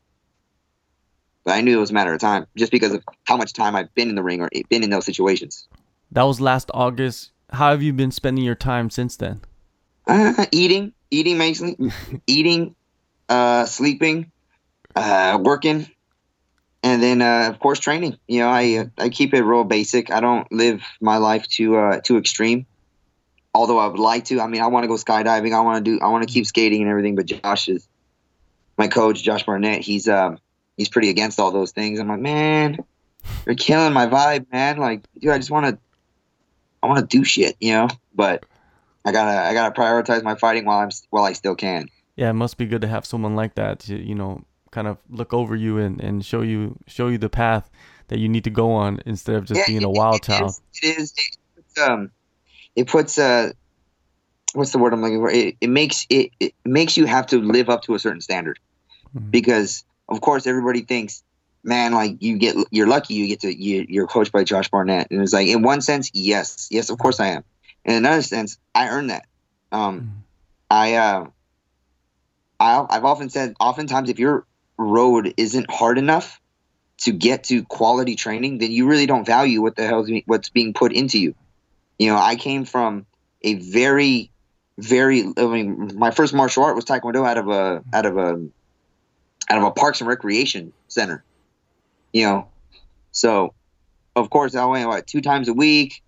But 1.44 1.54
I 1.54 1.60
knew 1.62 1.76
it 1.76 1.80
was 1.80 1.90
a 1.90 1.94
matter 1.94 2.12
of 2.12 2.20
time 2.20 2.46
just 2.56 2.70
because 2.70 2.92
of 2.92 3.02
how 3.24 3.36
much 3.36 3.52
time 3.52 3.74
I've 3.74 3.94
been 3.94 4.08
in 4.08 4.14
the 4.14 4.22
ring 4.22 4.40
or 4.40 4.50
been 4.68 4.82
in 4.82 4.90
those 4.90 5.06
situations. 5.06 5.68
That 6.12 6.22
was 6.22 6.40
last 6.40 6.70
August. 6.74 7.30
How 7.50 7.70
have 7.70 7.82
you 7.82 7.92
been 7.92 8.10
spending 8.10 8.44
your 8.44 8.54
time 8.54 8.90
since 8.90 9.16
then? 9.16 9.40
Uh, 10.06 10.46
eating, 10.52 10.92
eating 11.10 11.38
mainly, 11.38 11.76
eating, 12.26 12.74
uh, 13.28 13.64
sleeping, 13.64 14.30
uh, 14.94 15.38
working, 15.40 15.88
and 16.82 17.02
then 17.02 17.22
uh, 17.22 17.48
of 17.48 17.58
course 17.58 17.78
training. 17.78 18.18
You 18.26 18.40
know, 18.40 18.48
I 18.48 18.90
I 18.98 19.08
keep 19.08 19.34
it 19.34 19.42
real 19.42 19.64
basic. 19.64 20.10
I 20.10 20.20
don't 20.20 20.50
live 20.52 20.82
my 21.00 21.18
life 21.18 21.46
too 21.46 21.76
uh, 21.76 22.00
too 22.00 22.18
extreme. 22.18 22.66
Although 23.52 23.78
I 23.78 23.86
would 23.86 23.98
like 23.98 24.26
to. 24.26 24.40
I 24.40 24.46
mean, 24.46 24.62
I 24.62 24.68
want 24.68 24.84
to 24.84 24.88
go 24.88 24.94
skydiving. 24.94 25.52
I 25.52 25.60
want 25.60 25.84
to 25.84 25.90
do. 25.90 26.00
I 26.00 26.08
want 26.08 26.26
to 26.26 26.32
keep 26.32 26.46
skating 26.46 26.82
and 26.82 26.90
everything. 26.90 27.16
But 27.16 27.26
Josh 27.26 27.68
is 27.68 27.88
my 28.78 28.88
coach, 28.88 29.22
Josh 29.22 29.44
Barnett. 29.44 29.80
He's 29.80 30.08
um 30.08 30.38
he's 30.76 30.88
pretty 30.88 31.10
against 31.10 31.40
all 31.40 31.50
those 31.50 31.72
things. 31.72 31.98
I'm 31.98 32.08
like, 32.08 32.20
man, 32.20 32.78
you're 33.46 33.56
killing 33.56 33.92
my 33.92 34.06
vibe, 34.06 34.50
man. 34.52 34.78
Like, 34.78 35.02
dude, 35.20 35.30
I 35.30 35.38
just 35.38 35.50
want 35.50 35.66
to 35.66 35.78
I 36.82 36.86
want 36.86 37.00
to 37.00 37.18
do 37.18 37.24
shit, 37.24 37.56
you 37.60 37.72
know. 37.72 37.88
But 38.14 38.44
I 39.04 39.12
gotta 39.12 39.48
I 39.48 39.52
gotta 39.52 39.78
prioritize 39.78 40.22
my 40.22 40.34
fighting 40.34 40.64
while 40.64 40.78
I'm 40.78 40.90
while 41.10 41.24
I 41.24 41.32
still 41.32 41.54
can. 41.54 41.88
Yeah, 42.16 42.30
it 42.30 42.34
must 42.34 42.56
be 42.56 42.66
good 42.66 42.82
to 42.82 42.88
have 42.88 43.06
someone 43.06 43.34
like 43.34 43.54
that 43.54 43.80
to 43.80 43.96
you 43.96 44.14
know 44.14 44.44
kind 44.70 44.86
of 44.86 44.98
look 45.08 45.34
over 45.34 45.56
you 45.56 45.78
and, 45.78 46.00
and 46.00 46.24
show 46.24 46.42
you 46.42 46.78
show 46.86 47.08
you 47.08 47.18
the 47.18 47.28
path 47.28 47.70
that 48.08 48.18
you 48.18 48.28
need 48.28 48.44
to 48.44 48.50
go 48.50 48.72
on 48.72 49.00
instead 49.06 49.36
of 49.36 49.44
just 49.44 49.58
yeah, 49.58 49.66
being 49.66 49.84
a 49.84 49.90
wild 49.90 50.16
it 50.16 50.22
child. 50.24 50.50
Is, 50.50 50.60
it 50.82 50.98
is. 50.98 51.14
It, 51.16 51.80
um, 51.80 52.10
it 52.76 52.88
puts 52.88 53.18
a 53.18 53.52
what's 54.52 54.72
the 54.72 54.78
word 54.78 54.92
I'm 54.92 55.02
looking 55.02 55.20
for? 55.20 55.30
It, 55.30 55.56
it 55.60 55.70
makes 55.70 56.06
it, 56.08 56.30
it 56.40 56.54
makes 56.64 56.96
you 56.96 57.06
have 57.06 57.26
to 57.28 57.38
live 57.38 57.68
up 57.68 57.82
to 57.82 57.94
a 57.94 57.98
certain 57.98 58.20
standard 58.20 58.58
mm-hmm. 59.14 59.30
because 59.30 59.84
of 60.08 60.20
course 60.20 60.46
everybody 60.46 60.82
thinks, 60.82 61.22
man, 61.62 61.92
like 61.92 62.16
you 62.20 62.38
get 62.38 62.56
you're 62.70 62.88
lucky 62.88 63.14
you 63.14 63.26
get 63.28 63.40
to 63.40 63.54
you, 63.54 63.86
you're 63.88 64.06
coached 64.06 64.32
by 64.32 64.44
Josh 64.44 64.68
Barnett, 64.68 65.10
and 65.10 65.22
it's 65.22 65.32
like 65.32 65.48
in 65.48 65.62
one 65.62 65.80
sense, 65.80 66.10
yes, 66.14 66.68
yes, 66.70 66.90
of 66.90 66.98
course 66.98 67.20
I 67.20 67.28
am. 67.28 67.44
In 67.84 67.94
another 67.94 68.22
sense, 68.22 68.58
I 68.74 68.88
earned 68.88 69.10
that. 69.10 69.26
Um, 69.72 70.00
mm-hmm. 70.00 70.08
I 70.70 70.94
uh, 70.94 71.26
I 72.58 72.86
I've 72.90 73.04
often 73.04 73.30
said, 73.30 73.54
oftentimes 73.60 74.10
if 74.10 74.18
you're 74.18 74.44
road 74.76 75.34
isn't 75.36 75.70
hard 75.70 75.98
enough 75.98 76.40
to 76.98 77.12
get 77.12 77.44
to 77.44 77.64
quality 77.64 78.16
training, 78.16 78.58
then 78.58 78.70
you 78.70 78.86
really 78.86 79.06
don't 79.06 79.26
value 79.26 79.62
what 79.62 79.76
the 79.76 79.86
hell 79.86 80.06
what's 80.26 80.50
being 80.50 80.74
put 80.74 80.92
into 80.92 81.18
you. 81.18 81.34
You 82.00 82.06
know, 82.06 82.16
I 82.16 82.36
came 82.36 82.64
from 82.64 83.04
a 83.42 83.56
very, 83.56 84.30
very. 84.78 85.20
I 85.36 85.44
mean, 85.44 85.98
my 85.98 86.10
first 86.10 86.32
martial 86.32 86.64
art 86.64 86.74
was 86.74 86.86
Taekwondo 86.86 87.28
out 87.28 87.36
of 87.36 87.48
a 87.48 87.84
out 87.92 88.06
of 88.06 88.16
a 88.16 88.42
out 89.50 89.58
of 89.58 89.64
a 89.64 89.70
Parks 89.70 90.00
and 90.00 90.08
Recreation 90.08 90.72
center. 90.88 91.22
You 92.14 92.24
know, 92.24 92.48
so 93.12 93.52
of 94.16 94.30
course 94.30 94.54
I 94.54 94.64
went 94.64 94.88
what 94.88 95.06
two 95.06 95.20
times 95.20 95.48
a 95.48 95.52
week, 95.52 96.02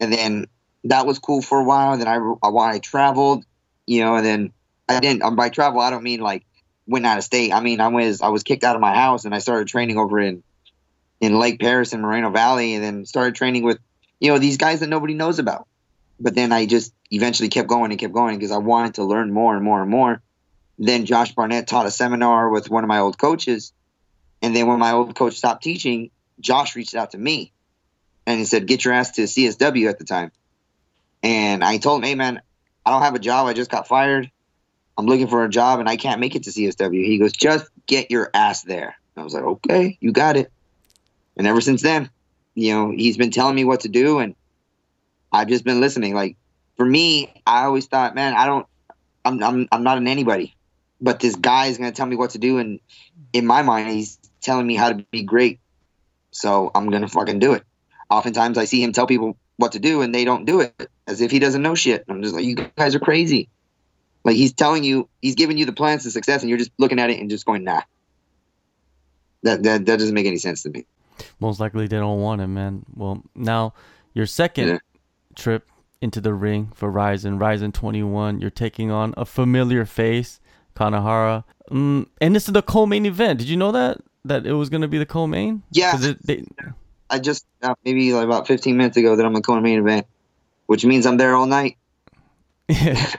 and 0.00 0.10
then 0.10 0.46
that 0.84 1.04
was 1.04 1.18
cool 1.18 1.42
for 1.42 1.60
a 1.60 1.64
while. 1.64 1.98
Then 1.98 2.08
I 2.08 2.16
I, 2.42 2.76
I 2.76 2.78
traveled, 2.78 3.44
you 3.86 4.02
know, 4.02 4.16
and 4.16 4.24
then 4.24 4.52
I 4.88 4.98
didn't. 4.98 5.22
Um, 5.24 5.36
by 5.36 5.50
travel, 5.50 5.82
I 5.82 5.90
don't 5.90 6.04
mean 6.04 6.20
like 6.20 6.46
went 6.86 7.04
out 7.04 7.18
of 7.18 7.24
state. 7.24 7.52
I 7.52 7.60
mean 7.60 7.82
I 7.82 7.88
was 7.88 8.22
I 8.22 8.28
was 8.28 8.44
kicked 8.44 8.64
out 8.64 8.76
of 8.76 8.80
my 8.80 8.94
house 8.94 9.26
and 9.26 9.34
I 9.34 9.40
started 9.40 9.68
training 9.68 9.98
over 9.98 10.18
in 10.18 10.42
in 11.20 11.38
Lake 11.38 11.60
Perris 11.60 11.92
and 11.92 12.00
Moreno 12.00 12.30
Valley, 12.30 12.72
and 12.72 12.82
then 12.82 13.04
started 13.04 13.34
training 13.34 13.62
with 13.62 13.78
you 14.20 14.30
know 14.30 14.38
these 14.38 14.56
guys 14.56 14.80
that 14.80 14.88
nobody 14.88 15.14
knows 15.14 15.38
about. 15.38 15.66
But 16.20 16.34
then 16.34 16.52
I 16.52 16.66
just 16.66 16.94
eventually 17.10 17.48
kept 17.48 17.68
going 17.68 17.90
and 17.90 18.00
kept 18.00 18.12
going 18.12 18.38
because 18.38 18.52
I 18.52 18.58
wanted 18.58 18.94
to 18.94 19.04
learn 19.04 19.32
more 19.32 19.54
and 19.54 19.64
more 19.64 19.82
and 19.82 19.90
more. 19.90 20.22
Then 20.78 21.06
Josh 21.06 21.32
Barnett 21.34 21.66
taught 21.66 21.86
a 21.86 21.90
seminar 21.90 22.48
with 22.50 22.70
one 22.70 22.84
of 22.84 22.88
my 22.88 22.98
old 22.98 23.18
coaches, 23.18 23.72
and 24.42 24.54
then 24.54 24.66
when 24.66 24.78
my 24.78 24.92
old 24.92 25.14
coach 25.14 25.34
stopped 25.34 25.62
teaching, 25.62 26.10
Josh 26.40 26.74
reached 26.74 26.94
out 26.94 27.12
to 27.12 27.18
me, 27.18 27.52
and 28.26 28.38
he 28.38 28.44
said, 28.44 28.66
"Get 28.66 28.84
your 28.84 28.94
ass 28.94 29.12
to 29.12 29.22
CSW 29.22 29.88
at 29.88 29.98
the 29.98 30.04
time." 30.04 30.32
And 31.22 31.62
I 31.64 31.78
told 31.78 32.02
him, 32.02 32.08
"Hey 32.08 32.14
man, 32.14 32.40
I 32.84 32.90
don't 32.90 33.02
have 33.02 33.14
a 33.14 33.20
job. 33.20 33.46
I 33.46 33.52
just 33.52 33.70
got 33.70 33.88
fired. 33.88 34.30
I'm 34.96 35.06
looking 35.06 35.28
for 35.28 35.44
a 35.44 35.48
job, 35.48 35.80
and 35.80 35.88
I 35.88 35.96
can't 35.96 36.20
make 36.20 36.34
it 36.34 36.44
to 36.44 36.50
CSW." 36.50 37.04
He 37.04 37.18
goes, 37.18 37.32
"Just 37.32 37.66
get 37.86 38.10
your 38.10 38.30
ass 38.34 38.62
there." 38.62 38.96
I 39.16 39.22
was 39.22 39.34
like, 39.34 39.44
"Okay, 39.44 39.96
you 40.00 40.12
got 40.12 40.36
it." 40.36 40.52
And 41.36 41.46
ever 41.46 41.60
since 41.60 41.82
then, 41.82 42.10
you 42.54 42.72
know, 42.72 42.90
he's 42.90 43.16
been 43.16 43.30
telling 43.30 43.54
me 43.54 43.64
what 43.64 43.80
to 43.80 43.88
do, 43.88 44.18
and 44.18 44.34
I've 45.32 45.48
just 45.48 45.64
been 45.64 45.80
listening. 45.80 46.14
Like 46.14 46.36
for 46.76 46.86
me, 46.86 47.32
I 47.46 47.64
always 47.64 47.86
thought, 47.86 48.14
man, 48.14 48.34
I 48.34 48.46
don't, 48.46 48.66
I'm, 49.24 49.42
I'm, 49.42 49.68
I'm 49.72 49.82
not 49.82 49.98
an 49.98 50.08
anybody, 50.08 50.54
but 51.00 51.20
this 51.20 51.36
guy 51.36 51.66
is 51.66 51.78
gonna 51.78 51.92
tell 51.92 52.06
me 52.06 52.16
what 52.16 52.30
to 52.30 52.38
do, 52.38 52.58
and 52.58 52.80
in 53.32 53.46
my 53.46 53.62
mind, 53.62 53.90
he's 53.90 54.18
telling 54.40 54.66
me 54.66 54.76
how 54.76 54.90
to 54.90 55.04
be 55.10 55.22
great. 55.22 55.60
So 56.30 56.70
I'm 56.74 56.90
gonna 56.90 57.08
fucking 57.08 57.38
do 57.38 57.54
it. 57.54 57.64
Oftentimes, 58.10 58.58
I 58.58 58.64
see 58.64 58.82
him 58.82 58.92
tell 58.92 59.06
people 59.06 59.36
what 59.56 59.72
to 59.72 59.78
do, 59.78 60.02
and 60.02 60.14
they 60.14 60.24
don't 60.24 60.44
do 60.44 60.60
it, 60.60 60.88
as 61.06 61.20
if 61.20 61.30
he 61.30 61.38
doesn't 61.38 61.62
know 61.62 61.74
shit. 61.74 62.04
I'm 62.08 62.22
just 62.22 62.34
like, 62.34 62.44
you 62.44 62.56
guys 62.76 62.94
are 62.94 63.00
crazy. 63.00 63.48
Like 64.24 64.36
he's 64.36 64.52
telling 64.52 64.84
you, 64.84 65.08
he's 65.20 65.34
giving 65.34 65.58
you 65.58 65.66
the 65.66 65.72
plans 65.72 66.04
to 66.04 66.10
success, 66.10 66.42
and 66.42 66.48
you're 66.48 66.58
just 66.58 66.72
looking 66.78 66.98
at 66.98 67.10
it 67.10 67.20
and 67.20 67.28
just 67.28 67.44
going, 67.44 67.64
nah. 67.64 67.82
That 69.42 69.62
that 69.64 69.86
that 69.86 69.98
doesn't 69.98 70.14
make 70.14 70.26
any 70.26 70.38
sense 70.38 70.62
to 70.62 70.70
me. 70.70 70.86
Most 71.40 71.60
likely 71.60 71.86
they 71.86 71.98
don't 71.98 72.20
want 72.20 72.40
him, 72.40 72.54
man. 72.54 72.84
Well, 72.94 73.22
now 73.34 73.74
your 74.12 74.26
second 74.26 74.68
yeah. 74.68 74.78
trip 75.34 75.68
into 76.00 76.20
the 76.20 76.34
ring 76.34 76.70
for 76.74 76.90
Rizin, 76.90 77.38
Rizin 77.38 77.72
21, 77.72 78.40
you're 78.40 78.50
taking 78.50 78.90
on 78.90 79.14
a 79.16 79.24
familiar 79.24 79.84
face, 79.84 80.40
Kanehara. 80.76 81.44
Um, 81.70 82.08
and 82.20 82.36
this 82.36 82.46
is 82.46 82.52
the 82.52 82.62
co-main 82.62 83.06
event. 83.06 83.38
Did 83.38 83.48
you 83.48 83.56
know 83.56 83.72
that 83.72 83.98
that 84.26 84.46
it 84.46 84.52
was 84.52 84.68
going 84.68 84.82
to 84.82 84.88
be 84.88 84.98
the 84.98 85.06
co-main? 85.06 85.62
Yeah. 85.70 85.96
It, 85.98 86.24
they, 86.26 86.44
I 87.10 87.18
just 87.18 87.46
uh, 87.62 87.74
maybe 87.84 88.12
like 88.12 88.24
about 88.24 88.46
15 88.46 88.76
minutes 88.76 88.96
ago 88.96 89.16
that 89.16 89.24
I'm 89.24 89.34
a 89.34 89.40
co-main 89.40 89.78
event, 89.78 90.06
which 90.66 90.84
means 90.84 91.06
I'm 91.06 91.16
there 91.16 91.34
all 91.34 91.46
night. 91.46 91.76
Yeah. 92.68 93.12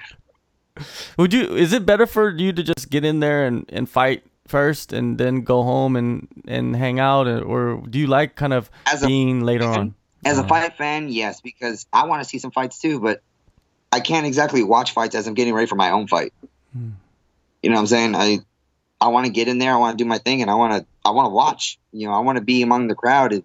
Would 1.17 1.33
you? 1.33 1.55
Is 1.55 1.71
it 1.71 1.85
better 1.85 2.05
for 2.05 2.29
you 2.29 2.51
to 2.51 2.61
just 2.61 2.89
get 2.89 3.05
in 3.05 3.21
there 3.21 3.45
and, 3.45 3.65
and 3.69 3.89
fight 3.89 4.25
first 4.47 4.93
and 4.93 5.17
then 5.17 5.41
go 5.41 5.63
home 5.63 5.95
and 5.95 6.27
and 6.47 6.75
hang 6.75 6.99
out? 6.99 7.27
Or 7.27 7.81
do 7.89 7.99
you 7.99 8.07
like 8.07 8.35
kind 8.35 8.53
of 8.53 8.69
as 8.85 9.05
being 9.05 9.41
a, 9.41 9.45
later 9.45 9.65
on? 9.65 9.95
As 10.23 10.37
a 10.37 10.47
fight 10.47 10.75
fan 10.75 11.09
yes 11.09 11.39
because 11.41 11.85
i 11.93 12.05
want 12.05 12.23
to 12.23 12.27
see 12.27 12.39
some 12.39 12.49
fights 12.49 12.79
too 12.79 12.99
but 12.99 13.21
i 13.91 13.99
can't 13.99 14.25
exactly 14.25 14.63
watch 14.63 14.91
fights 14.91 15.13
as 15.13 15.27
i'm 15.27 15.35
getting 15.35 15.53
ready 15.53 15.67
for 15.67 15.75
my 15.75 15.91
own 15.91 16.07
fight. 16.07 16.33
Hmm. 16.73 16.91
you 17.61 17.69
know 17.69 17.75
what 17.75 17.81
i'm 17.81 17.87
saying? 17.87 18.15
I 18.15 18.39
i 18.99 19.09
want 19.09 19.27
to 19.27 19.31
get 19.31 19.47
in 19.47 19.59
there 19.59 19.73
i 19.73 19.77
want 19.77 19.97
to 19.97 20.03
do 20.03 20.07
my 20.07 20.17
thing 20.17 20.41
and 20.41 20.49
i 20.49 20.55
want 20.55 20.73
to 20.73 20.85
i 21.03 21.11
want 21.11 21.27
to 21.27 21.29
watch. 21.29 21.77
You 21.91 22.07
know 22.07 22.13
i 22.13 22.19
want 22.19 22.37
to 22.37 22.43
be 22.43 22.61
among 22.61 22.87
the 22.87 22.95
crowd 22.95 23.33
and, 23.33 23.43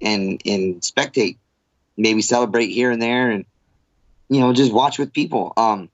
and 0.00 0.40
and 0.46 0.80
spectate. 0.80 1.36
Maybe 1.98 2.22
celebrate 2.22 2.68
here 2.68 2.90
and 2.90 3.00
there 3.00 3.30
and 3.30 3.44
you 4.28 4.40
know 4.40 4.52
just 4.52 4.72
watch 4.72 4.98
with 4.98 5.12
people. 5.12 5.52
Um 5.56 5.90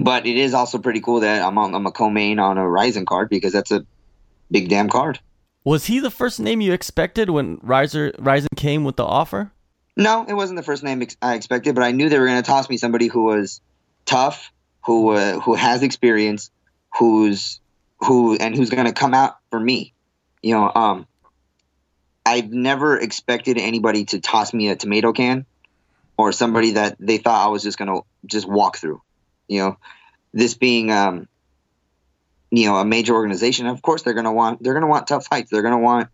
but 0.00 0.26
it 0.26 0.36
is 0.36 0.54
also 0.54 0.78
pretty 0.78 1.00
cool 1.00 1.20
that 1.20 1.42
I'm 1.42 1.58
on, 1.58 1.74
I'm 1.74 1.86
a 1.86 1.92
co-main 1.92 2.38
on 2.38 2.58
a 2.58 2.68
Rizin 2.68 3.06
card 3.06 3.28
because 3.28 3.52
that's 3.52 3.70
a 3.70 3.84
big 4.50 4.68
damn 4.68 4.88
card. 4.88 5.20
Was 5.64 5.86
he 5.86 5.98
the 6.00 6.10
first 6.10 6.40
name 6.40 6.60
you 6.60 6.72
expected 6.72 7.30
when 7.30 7.58
Riser 7.62 8.12
Rizin 8.18 8.48
came 8.56 8.84
with 8.84 8.96
the 8.96 9.04
offer? 9.04 9.52
No, 9.96 10.24
it 10.26 10.34
wasn't 10.34 10.56
the 10.56 10.62
first 10.62 10.84
name 10.84 11.04
I 11.20 11.34
expected, 11.34 11.74
but 11.74 11.84
I 11.84 11.90
knew 11.90 12.08
they 12.08 12.18
were 12.18 12.26
going 12.26 12.42
to 12.42 12.46
toss 12.46 12.70
me 12.70 12.76
somebody 12.76 13.08
who 13.08 13.24
was 13.24 13.60
tough, 14.06 14.52
who 14.84 15.10
uh, 15.10 15.40
who 15.40 15.54
has 15.54 15.82
experience, 15.82 16.50
who's 16.96 17.60
who 17.98 18.36
and 18.36 18.54
who's 18.54 18.70
going 18.70 18.86
to 18.86 18.92
come 18.92 19.12
out 19.12 19.36
for 19.50 19.58
me. 19.58 19.92
You 20.40 20.54
know, 20.54 20.72
um, 20.72 21.06
I've 22.24 22.50
never 22.50 22.98
expected 22.98 23.58
anybody 23.58 24.04
to 24.06 24.20
toss 24.20 24.54
me 24.54 24.68
a 24.68 24.76
tomato 24.76 25.12
can 25.12 25.46
or 26.16 26.32
somebody 26.32 26.72
that 26.72 26.96
they 27.00 27.18
thought 27.18 27.46
I 27.46 27.50
was 27.50 27.62
just 27.62 27.76
going 27.76 27.88
to 27.88 28.02
just 28.24 28.48
walk 28.48 28.76
through. 28.76 29.02
You 29.48 29.60
know, 29.60 29.78
this 30.32 30.54
being 30.54 30.90
um, 30.90 31.28
you 32.50 32.66
know 32.66 32.76
a 32.76 32.84
major 32.84 33.14
organization, 33.14 33.66
of 33.66 33.82
course 33.82 34.02
they're 34.02 34.14
gonna 34.14 34.32
want 34.32 34.62
they're 34.62 34.74
gonna 34.74 34.86
want 34.86 35.06
tough 35.06 35.26
fights. 35.26 35.50
They're 35.50 35.62
gonna 35.62 35.78
want 35.78 36.08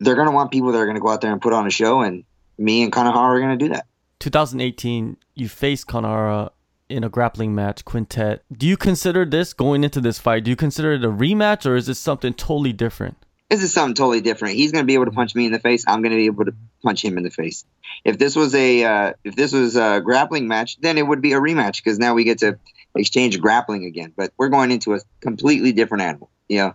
they're 0.00 0.16
gonna 0.16 0.32
want 0.32 0.50
people 0.50 0.72
that 0.72 0.78
are 0.78 0.86
gonna 0.86 1.00
go 1.00 1.08
out 1.08 1.20
there 1.20 1.32
and 1.32 1.40
put 1.40 1.52
on 1.52 1.66
a 1.66 1.70
show, 1.70 2.02
and 2.02 2.24
me 2.58 2.82
and 2.82 2.92
Kanehara 2.92 3.16
are 3.16 3.40
gonna 3.40 3.56
do 3.56 3.70
that. 3.70 3.86
2018, 4.20 5.16
you 5.34 5.48
faced 5.48 5.86
Kanehara 5.86 6.50
in 6.88 7.04
a 7.04 7.08
grappling 7.08 7.54
match, 7.54 7.84
quintet. 7.84 8.42
Do 8.52 8.66
you 8.66 8.76
consider 8.76 9.24
this 9.24 9.52
going 9.52 9.84
into 9.84 10.00
this 10.00 10.18
fight? 10.18 10.44
Do 10.44 10.50
you 10.50 10.56
consider 10.56 10.92
it 10.92 11.04
a 11.04 11.08
rematch, 11.08 11.66
or 11.66 11.76
is 11.76 11.86
this 11.86 11.98
something 11.98 12.34
totally 12.34 12.72
different? 12.72 13.16
This 13.50 13.62
is 13.62 13.72
something 13.72 13.94
totally 13.94 14.20
different. 14.20 14.56
He's 14.56 14.72
going 14.72 14.82
to 14.82 14.86
be 14.86 14.94
able 14.94 15.04
to 15.04 15.10
punch 15.10 15.34
me 15.34 15.46
in 15.46 15.52
the 15.52 15.58
face. 15.58 15.84
I'm 15.86 16.00
going 16.00 16.12
to 16.12 16.16
be 16.16 16.26
able 16.26 16.46
to 16.46 16.54
punch 16.82 17.04
him 17.04 17.18
in 17.18 17.24
the 17.24 17.30
face. 17.30 17.64
If 18.04 18.18
this 18.18 18.34
was 18.34 18.54
a 18.54 18.84
uh, 18.84 19.12
if 19.22 19.36
this 19.36 19.52
was 19.52 19.76
a 19.76 20.00
grappling 20.02 20.48
match, 20.48 20.78
then 20.80 20.98
it 20.98 21.06
would 21.06 21.20
be 21.20 21.32
a 21.34 21.40
rematch 21.40 21.82
because 21.82 21.98
now 21.98 22.14
we 22.14 22.24
get 22.24 22.38
to 22.38 22.58
exchange 22.94 23.40
grappling 23.40 23.84
again. 23.84 24.12
But 24.16 24.32
we're 24.38 24.48
going 24.48 24.70
into 24.70 24.94
a 24.94 25.00
completely 25.20 25.72
different 25.72 26.02
animal. 26.02 26.30
You 26.48 26.58
know, 26.58 26.74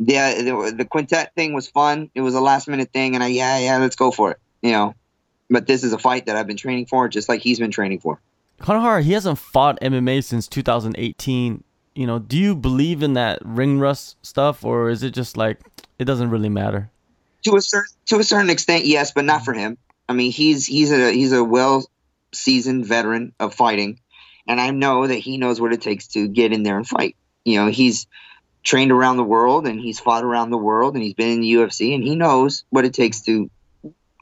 the, 0.00 0.74
the 0.76 0.84
quintet 0.84 1.34
thing 1.34 1.52
was 1.52 1.68
fun. 1.68 2.10
It 2.14 2.20
was 2.20 2.34
a 2.34 2.40
last 2.40 2.68
minute 2.68 2.92
thing, 2.92 3.14
and 3.14 3.22
I 3.22 3.28
yeah 3.28 3.58
yeah 3.58 3.78
let's 3.78 3.96
go 3.96 4.10
for 4.10 4.32
it. 4.32 4.38
You 4.62 4.72
know, 4.72 4.94
but 5.48 5.66
this 5.66 5.84
is 5.84 5.92
a 5.92 5.98
fight 5.98 6.26
that 6.26 6.36
I've 6.36 6.46
been 6.46 6.56
training 6.56 6.86
for, 6.86 7.08
just 7.08 7.28
like 7.28 7.40
he's 7.40 7.58
been 7.58 7.70
training 7.70 8.00
for. 8.00 8.20
Kanehara, 8.60 9.02
he 9.02 9.12
hasn't 9.12 9.38
fought 9.38 9.80
MMA 9.80 10.22
since 10.22 10.46
2018 10.46 11.64
you 12.00 12.06
know, 12.06 12.18
do 12.18 12.38
you 12.38 12.54
believe 12.54 13.02
in 13.02 13.12
that 13.12 13.40
ring 13.44 13.78
rust 13.78 14.16
stuff, 14.22 14.64
or 14.64 14.88
is 14.88 15.02
it 15.02 15.10
just 15.10 15.36
like 15.36 15.58
it 15.98 16.06
doesn't 16.06 16.30
really 16.30 16.48
matter? 16.48 16.90
To 17.42 17.56
a 17.56 17.60
certain 17.60 17.94
to 18.06 18.18
a 18.18 18.24
certain 18.24 18.48
extent, 18.48 18.86
yes, 18.86 19.12
but 19.12 19.26
not 19.26 19.44
for 19.44 19.52
him. 19.52 19.76
I 20.08 20.14
mean, 20.14 20.32
he's 20.32 20.64
he's 20.64 20.92
a 20.92 21.12
he's 21.12 21.32
a 21.32 21.44
well 21.44 21.84
seasoned 22.32 22.86
veteran 22.86 23.34
of 23.38 23.52
fighting, 23.52 24.00
and 24.48 24.58
I 24.58 24.70
know 24.70 25.06
that 25.06 25.16
he 25.16 25.36
knows 25.36 25.60
what 25.60 25.74
it 25.74 25.82
takes 25.82 26.06
to 26.14 26.26
get 26.26 26.54
in 26.54 26.62
there 26.62 26.78
and 26.78 26.88
fight. 26.88 27.16
You 27.44 27.60
know, 27.60 27.66
he's 27.66 28.06
trained 28.62 28.92
around 28.92 29.18
the 29.18 29.22
world 29.24 29.66
and 29.66 29.78
he's 29.78 30.00
fought 30.00 30.24
around 30.24 30.48
the 30.48 30.56
world 30.56 30.94
and 30.94 31.02
he's 31.02 31.12
been 31.12 31.32
in 31.32 31.40
the 31.42 31.52
UFC 31.52 31.94
and 31.94 32.02
he 32.02 32.16
knows 32.16 32.64
what 32.70 32.86
it 32.86 32.94
takes 32.94 33.20
to 33.22 33.50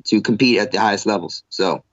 to 0.07 0.21
compete 0.21 0.59
at 0.59 0.73
the 0.73 0.81
highest 0.81 1.07
levels. 1.07 1.45
So 1.49 1.85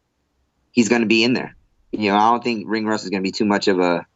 he's 0.72 0.90
going 0.90 1.02
to 1.02 1.08
be 1.08 1.24
in 1.24 1.34
there. 1.34 1.56
You 1.92 2.10
know, 2.10 2.18
I 2.18 2.32
don't 2.32 2.44
think 2.44 2.66
ring 2.68 2.88
rust 2.88 3.04
is 3.04 3.12
going 3.12 3.22
to 3.22 3.28
be 3.28 3.32
too 3.32 3.46
much 3.46 3.68
of 3.68 3.80
a 3.80 4.08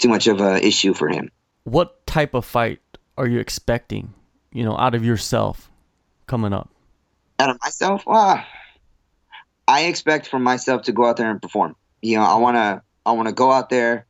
too 0.00 0.08
much 0.08 0.26
of 0.26 0.40
a 0.40 0.66
issue 0.66 0.94
for 0.94 1.08
him. 1.08 1.30
What 1.64 2.04
type 2.06 2.34
of 2.34 2.44
fight 2.44 2.80
are 3.16 3.28
you 3.28 3.38
expecting? 3.38 4.14
You 4.52 4.64
know, 4.64 4.76
out 4.76 4.94
of 4.94 5.04
yourself 5.04 5.70
coming 6.26 6.52
up. 6.52 6.70
Out 7.38 7.50
of 7.50 7.58
myself, 7.62 8.04
well, 8.06 8.44
I 9.68 9.82
expect 9.82 10.26
from 10.26 10.42
myself 10.42 10.82
to 10.82 10.92
go 10.92 11.06
out 11.06 11.16
there 11.16 11.30
and 11.30 11.40
perform. 11.40 11.76
You 12.02 12.16
know, 12.16 12.24
I 12.24 12.36
want 12.36 12.56
to 12.56 12.82
I 13.06 13.12
want 13.12 13.28
to 13.28 13.34
go 13.34 13.52
out 13.52 13.70
there, 13.70 14.06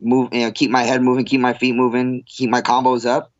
move, 0.00 0.30
you 0.32 0.40
know, 0.40 0.52
keep 0.52 0.70
my 0.70 0.82
head 0.82 1.02
moving, 1.02 1.24
keep 1.24 1.40
my 1.40 1.52
feet 1.52 1.74
moving, 1.74 2.24
keep 2.26 2.50
my 2.50 2.62
combos 2.62 3.06
up, 3.06 3.30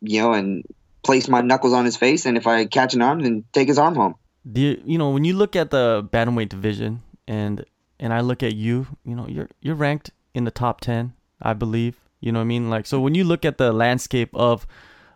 you 0.00 0.20
know, 0.20 0.32
and 0.32 0.64
place 1.02 1.28
my 1.28 1.40
knuckles 1.42 1.72
on 1.72 1.84
his 1.84 1.96
face. 1.96 2.26
And 2.26 2.36
if 2.36 2.46
I 2.46 2.66
catch 2.66 2.94
an 2.94 3.02
arm, 3.02 3.20
then 3.20 3.44
take 3.52 3.68
his 3.68 3.78
arm 3.78 3.94
home. 3.94 4.14
Do 4.50 4.60
you, 4.60 4.82
you 4.84 4.98
know 4.98 5.10
when 5.10 5.24
you 5.24 5.34
look 5.34 5.54
at 5.54 5.70
the 5.70 6.06
bantamweight 6.12 6.48
division 6.48 7.02
and 7.28 7.64
and 8.00 8.12
I 8.12 8.20
look 8.20 8.42
at 8.42 8.54
you, 8.54 8.88
you 9.04 9.14
know, 9.14 9.28
you're 9.28 9.48
you're 9.60 9.76
ranked 9.76 10.10
in 10.34 10.44
the 10.44 10.50
top 10.50 10.80
ten 10.80 11.12
I 11.42 11.52
believe. 11.54 12.00
You 12.20 12.32
know 12.32 12.38
what 12.38 12.44
I 12.44 12.46
mean? 12.46 12.70
Like 12.70 12.86
so 12.86 13.00
when 13.00 13.14
you 13.14 13.24
look 13.24 13.44
at 13.44 13.58
the 13.58 13.72
landscape 13.72 14.30
of 14.34 14.66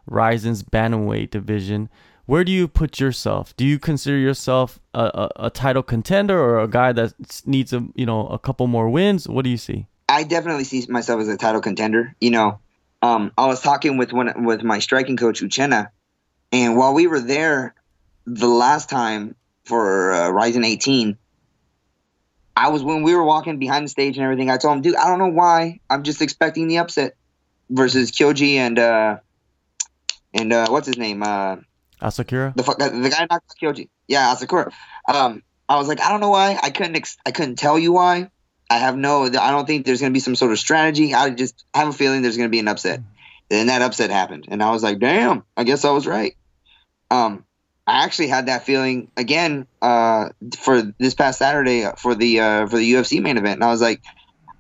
Rizin's 0.07 0.63
bantamweight 0.63 1.31
division, 1.31 1.89
where 2.27 2.45
do 2.45 2.53
you 2.53 2.69
put 2.69 3.01
yourself? 3.01 3.57
Do 3.57 3.65
you 3.65 3.79
consider 3.79 4.19
yourself 4.19 4.81
a, 4.93 5.05
a, 5.05 5.31
a, 5.47 5.51
title 5.51 5.83
contender 5.83 6.39
or 6.39 6.61
a 6.61 6.69
guy 6.69 6.93
that 6.93 7.15
needs 7.47 7.73
a 7.73 7.87
you 7.95 8.05
know 8.05 8.27
a 8.29 8.39
couple 8.39 8.67
more 8.67 8.91
wins? 8.91 9.29
What 9.29 9.45
do 9.45 9.51
you 9.51 9.57
see? 9.57 9.87
I 10.09 10.25
definitely 10.25 10.65
see 10.65 10.85
myself 10.89 11.21
as 11.21 11.29
a 11.29 11.37
title 11.37 11.61
contender. 11.61 12.15
You 12.21 12.31
know, 12.31 12.59
um, 13.03 13.33
I 13.39 13.47
was 13.47 13.61
talking 13.61 13.97
with 13.97 14.13
one 14.13 14.45
with 14.45 14.63
my 14.63 14.81
striking 14.81 15.17
coach 15.17 15.41
Uchenna, 15.41 15.91
and 16.53 16.77
while 16.77 16.95
we 16.95 17.07
were 17.07 17.21
there 17.21 17.75
the 18.27 18.49
last 18.49 18.91
time 18.91 19.37
for 19.65 20.13
uh, 20.13 20.29
Rizin 20.31 20.65
18, 20.65 21.17
I 22.57 22.71
was 22.71 22.83
when 22.83 23.03
we 23.03 23.15
were 23.15 23.25
walking 23.25 23.59
behind 23.59 23.85
the 23.85 23.89
stage 23.91 24.17
and 24.17 24.25
everything. 24.25 24.51
I 24.51 24.57
told 24.57 24.77
him, 24.77 24.83
dude, 24.83 24.97
I 24.97 25.09
don't 25.09 25.19
know 25.19 25.29
why. 25.29 25.81
I'm 25.91 26.03
just 26.03 26.23
expecting 26.23 26.69
the 26.69 26.79
upset 26.79 27.15
versus 27.69 28.11
Kyoji 28.11 28.55
and 28.55 28.79
uh 28.79 29.19
and 30.33 30.53
uh 30.53 30.69
what's 30.69 30.87
his 30.87 30.97
name? 30.97 31.23
Uh 31.23 31.57
Asakura. 32.01 32.55
the 32.55 32.63
fuck 32.63 32.79
the 32.79 32.89
guy 33.11 33.27
knocked 33.31 33.55
Kyoji. 33.61 33.89
Yeah, 34.07 34.35
Asakura. 34.35 34.73
Um, 35.09 35.43
I 35.69 35.77
was 35.79 35.89
like, 35.89 36.01
I 36.01 36.11
don't 36.11 36.21
know 36.21 36.31
why. 36.31 36.59
I 36.63 36.71
couldn't. 36.71 36.97
Ex- 36.97 37.17
I 37.25 37.31
couldn't 37.31 37.57
tell 37.57 37.79
you 37.79 37.93
why. 37.93 38.31
I 38.69 38.79
have 38.79 38.97
no. 38.97 39.25
I 39.25 39.51
don't 39.51 39.67
think 39.67 39.87
there's 39.87 40.01
gonna 40.01 40.13
be 40.13 40.21
some 40.21 40.35
sort 40.35 40.53
of 40.53 40.59
strategy. 40.59 41.15
I 41.15 41.31
just 41.31 41.65
have 41.75 41.89
a 41.89 41.93
feeling 41.93 42.23
there's 42.23 42.37
gonna 42.37 42.49
be 42.51 42.59
an 42.59 42.69
upset. 42.69 43.01
And 43.51 43.69
that 43.69 43.81
upset 43.81 44.11
happened, 44.11 44.47
and 44.49 44.63
I 44.63 44.73
was 44.73 44.83
like, 44.83 44.99
damn. 44.99 45.45
I 45.57 45.65
guess 45.65 45.85
I 45.85 45.91
was 45.91 46.07
right. 46.07 46.37
Um, 47.11 47.46
I 47.87 48.05
actually 48.05 48.29
had 48.29 48.47
that 48.47 48.65
feeling 48.65 49.11
again 49.17 49.67
uh, 49.81 50.31
for 50.59 50.83
this 50.99 51.15
past 51.15 51.39
Saturday 51.39 51.89
for 51.99 52.15
the 52.15 52.41
uh, 52.41 52.67
for 52.67 52.77
the 52.77 52.93
UFC 52.93 53.23
main 53.23 53.37
event, 53.37 53.55
and 53.57 53.65
I 53.65 53.71
was 53.71 53.81
like, 53.81 54.03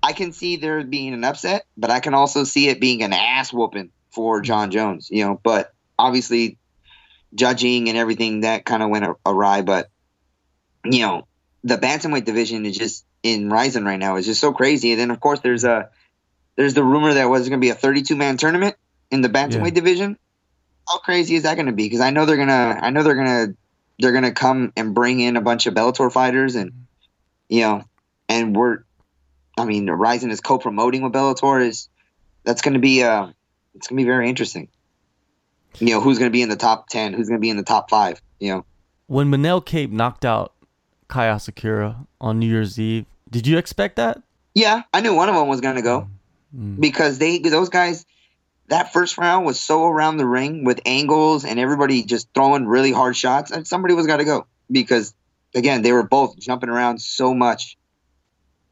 I 0.02 0.12
can 0.12 0.32
see 0.32 0.56
there 0.56 0.84
being 0.84 1.12
an 1.12 1.24
upset, 1.24 1.64
but 1.76 1.90
I 1.90 2.00
can 2.00 2.14
also 2.14 2.44
see 2.44 2.68
it 2.68 2.80
being 2.80 3.02
an 3.02 3.12
ass 3.12 3.52
whooping 3.52 3.90
for 4.12 4.40
Jon 4.42 4.70
Jones. 4.70 5.08
You 5.10 5.24
know, 5.24 5.40
but 5.42 5.72
obviously 5.98 6.58
judging 7.34 7.88
and 7.88 7.98
everything 7.98 8.40
that 8.40 8.64
kind 8.64 8.82
of 8.82 8.90
went 8.90 9.06
awry. 9.26 9.62
But 9.62 9.88
you 10.84 11.00
know, 11.00 11.26
the 11.64 11.76
bantamweight 11.76 12.24
division 12.24 12.64
is 12.64 12.76
just 12.76 13.04
in 13.22 13.50
Rizin 13.50 13.84
right 13.84 13.98
now 13.98 14.16
is 14.16 14.26
just 14.26 14.40
so 14.40 14.52
crazy. 14.52 14.92
And 14.92 15.00
then 15.00 15.10
of 15.10 15.18
course 15.18 15.40
there's 15.40 15.64
a 15.64 15.90
there's 16.56 16.74
the 16.74 16.84
rumor 16.84 17.14
that 17.14 17.28
was 17.28 17.48
going 17.48 17.60
to 17.60 17.64
be 17.64 17.70
a 17.70 17.74
32 17.74 18.14
man 18.14 18.36
tournament 18.36 18.76
in 19.10 19.20
the 19.20 19.28
bantamweight 19.28 19.68
Yeah. 19.68 19.70
division. 19.70 20.16
How 20.88 20.98
crazy 20.98 21.34
is 21.34 21.42
that 21.44 21.54
going 21.54 21.66
to 21.66 21.72
be? 21.72 21.84
Because 21.84 22.00
I 22.00 22.10
know 22.10 22.26
they're 22.26 22.36
gonna 22.36 22.78
I 22.80 22.90
know 22.90 23.02
they're 23.02 23.14
gonna 23.14 23.54
they're 23.98 24.12
gonna 24.12 24.32
come 24.32 24.72
and 24.76 24.94
bring 24.94 25.20
in 25.20 25.36
a 25.36 25.40
bunch 25.40 25.66
of 25.66 25.74
Bellator 25.74 26.12
fighters 26.12 26.54
and 26.54 26.86
you 27.48 27.62
know 27.62 27.84
and 28.28 28.54
we're 28.54 28.84
I 29.58 29.64
mean 29.64 29.88
Rizin 29.88 30.30
is 30.30 30.40
co-promoting 30.40 31.02
with 31.02 31.12
Bellator 31.12 31.66
is 31.66 31.88
that's 32.44 32.62
going 32.62 32.74
to 32.74 32.80
be 32.80 33.02
uh 33.02 33.28
it's 33.74 33.88
going 33.88 33.98
to 33.98 34.02
be 34.02 34.06
very 34.08 34.28
interesting. 34.28 34.68
You 35.78 35.90
know 35.90 36.00
who's 36.00 36.18
going 36.18 36.30
to 36.30 36.32
be 36.32 36.42
in 36.42 36.48
the 36.48 36.56
top 36.56 36.88
10, 36.88 37.12
who's 37.12 37.28
going 37.28 37.40
to 37.40 37.42
be 37.42 37.50
in 37.50 37.56
the 37.56 37.62
top 37.62 37.90
5, 37.90 38.20
you 38.38 38.54
know. 38.54 38.64
When 39.08 39.30
Manel 39.30 39.64
Kape 39.64 39.90
knocked 39.90 40.24
out 40.24 40.54
Kai 41.08 41.26
Asakura 41.26 42.06
on 42.20 42.38
New 42.38 42.46
Year's 42.46 42.78
Eve, 42.78 43.04
did 43.30 43.46
you 43.46 43.58
expect 43.58 43.96
that? 43.96 44.22
Yeah, 44.54 44.82
I 44.94 45.02
knew 45.02 45.14
one 45.14 45.28
of 45.28 45.34
them 45.34 45.48
was 45.48 45.60
going 45.60 45.76
to 45.76 45.82
go 45.82 46.08
Mm. 46.56 46.80
because 46.80 47.18
they 47.18 47.38
those 47.40 47.68
guys 47.68 48.06
that 48.68 48.92
first 48.92 49.18
round 49.18 49.46
was 49.46 49.60
so 49.60 49.84
around 49.86 50.16
the 50.16 50.26
ring 50.26 50.64
with 50.64 50.80
angles 50.86 51.44
and 51.44 51.58
everybody 51.58 52.02
just 52.02 52.28
throwing 52.34 52.66
really 52.66 52.92
hard 52.92 53.16
shots 53.16 53.50
and 53.50 53.66
somebody 53.66 53.94
was 53.94 54.06
got 54.06 54.18
to 54.18 54.24
go 54.24 54.46
because 54.70 55.14
again 55.54 55.82
they 55.82 55.92
were 55.92 56.02
both 56.02 56.38
jumping 56.38 56.68
around 56.68 57.00
so 57.00 57.34
much 57.34 57.76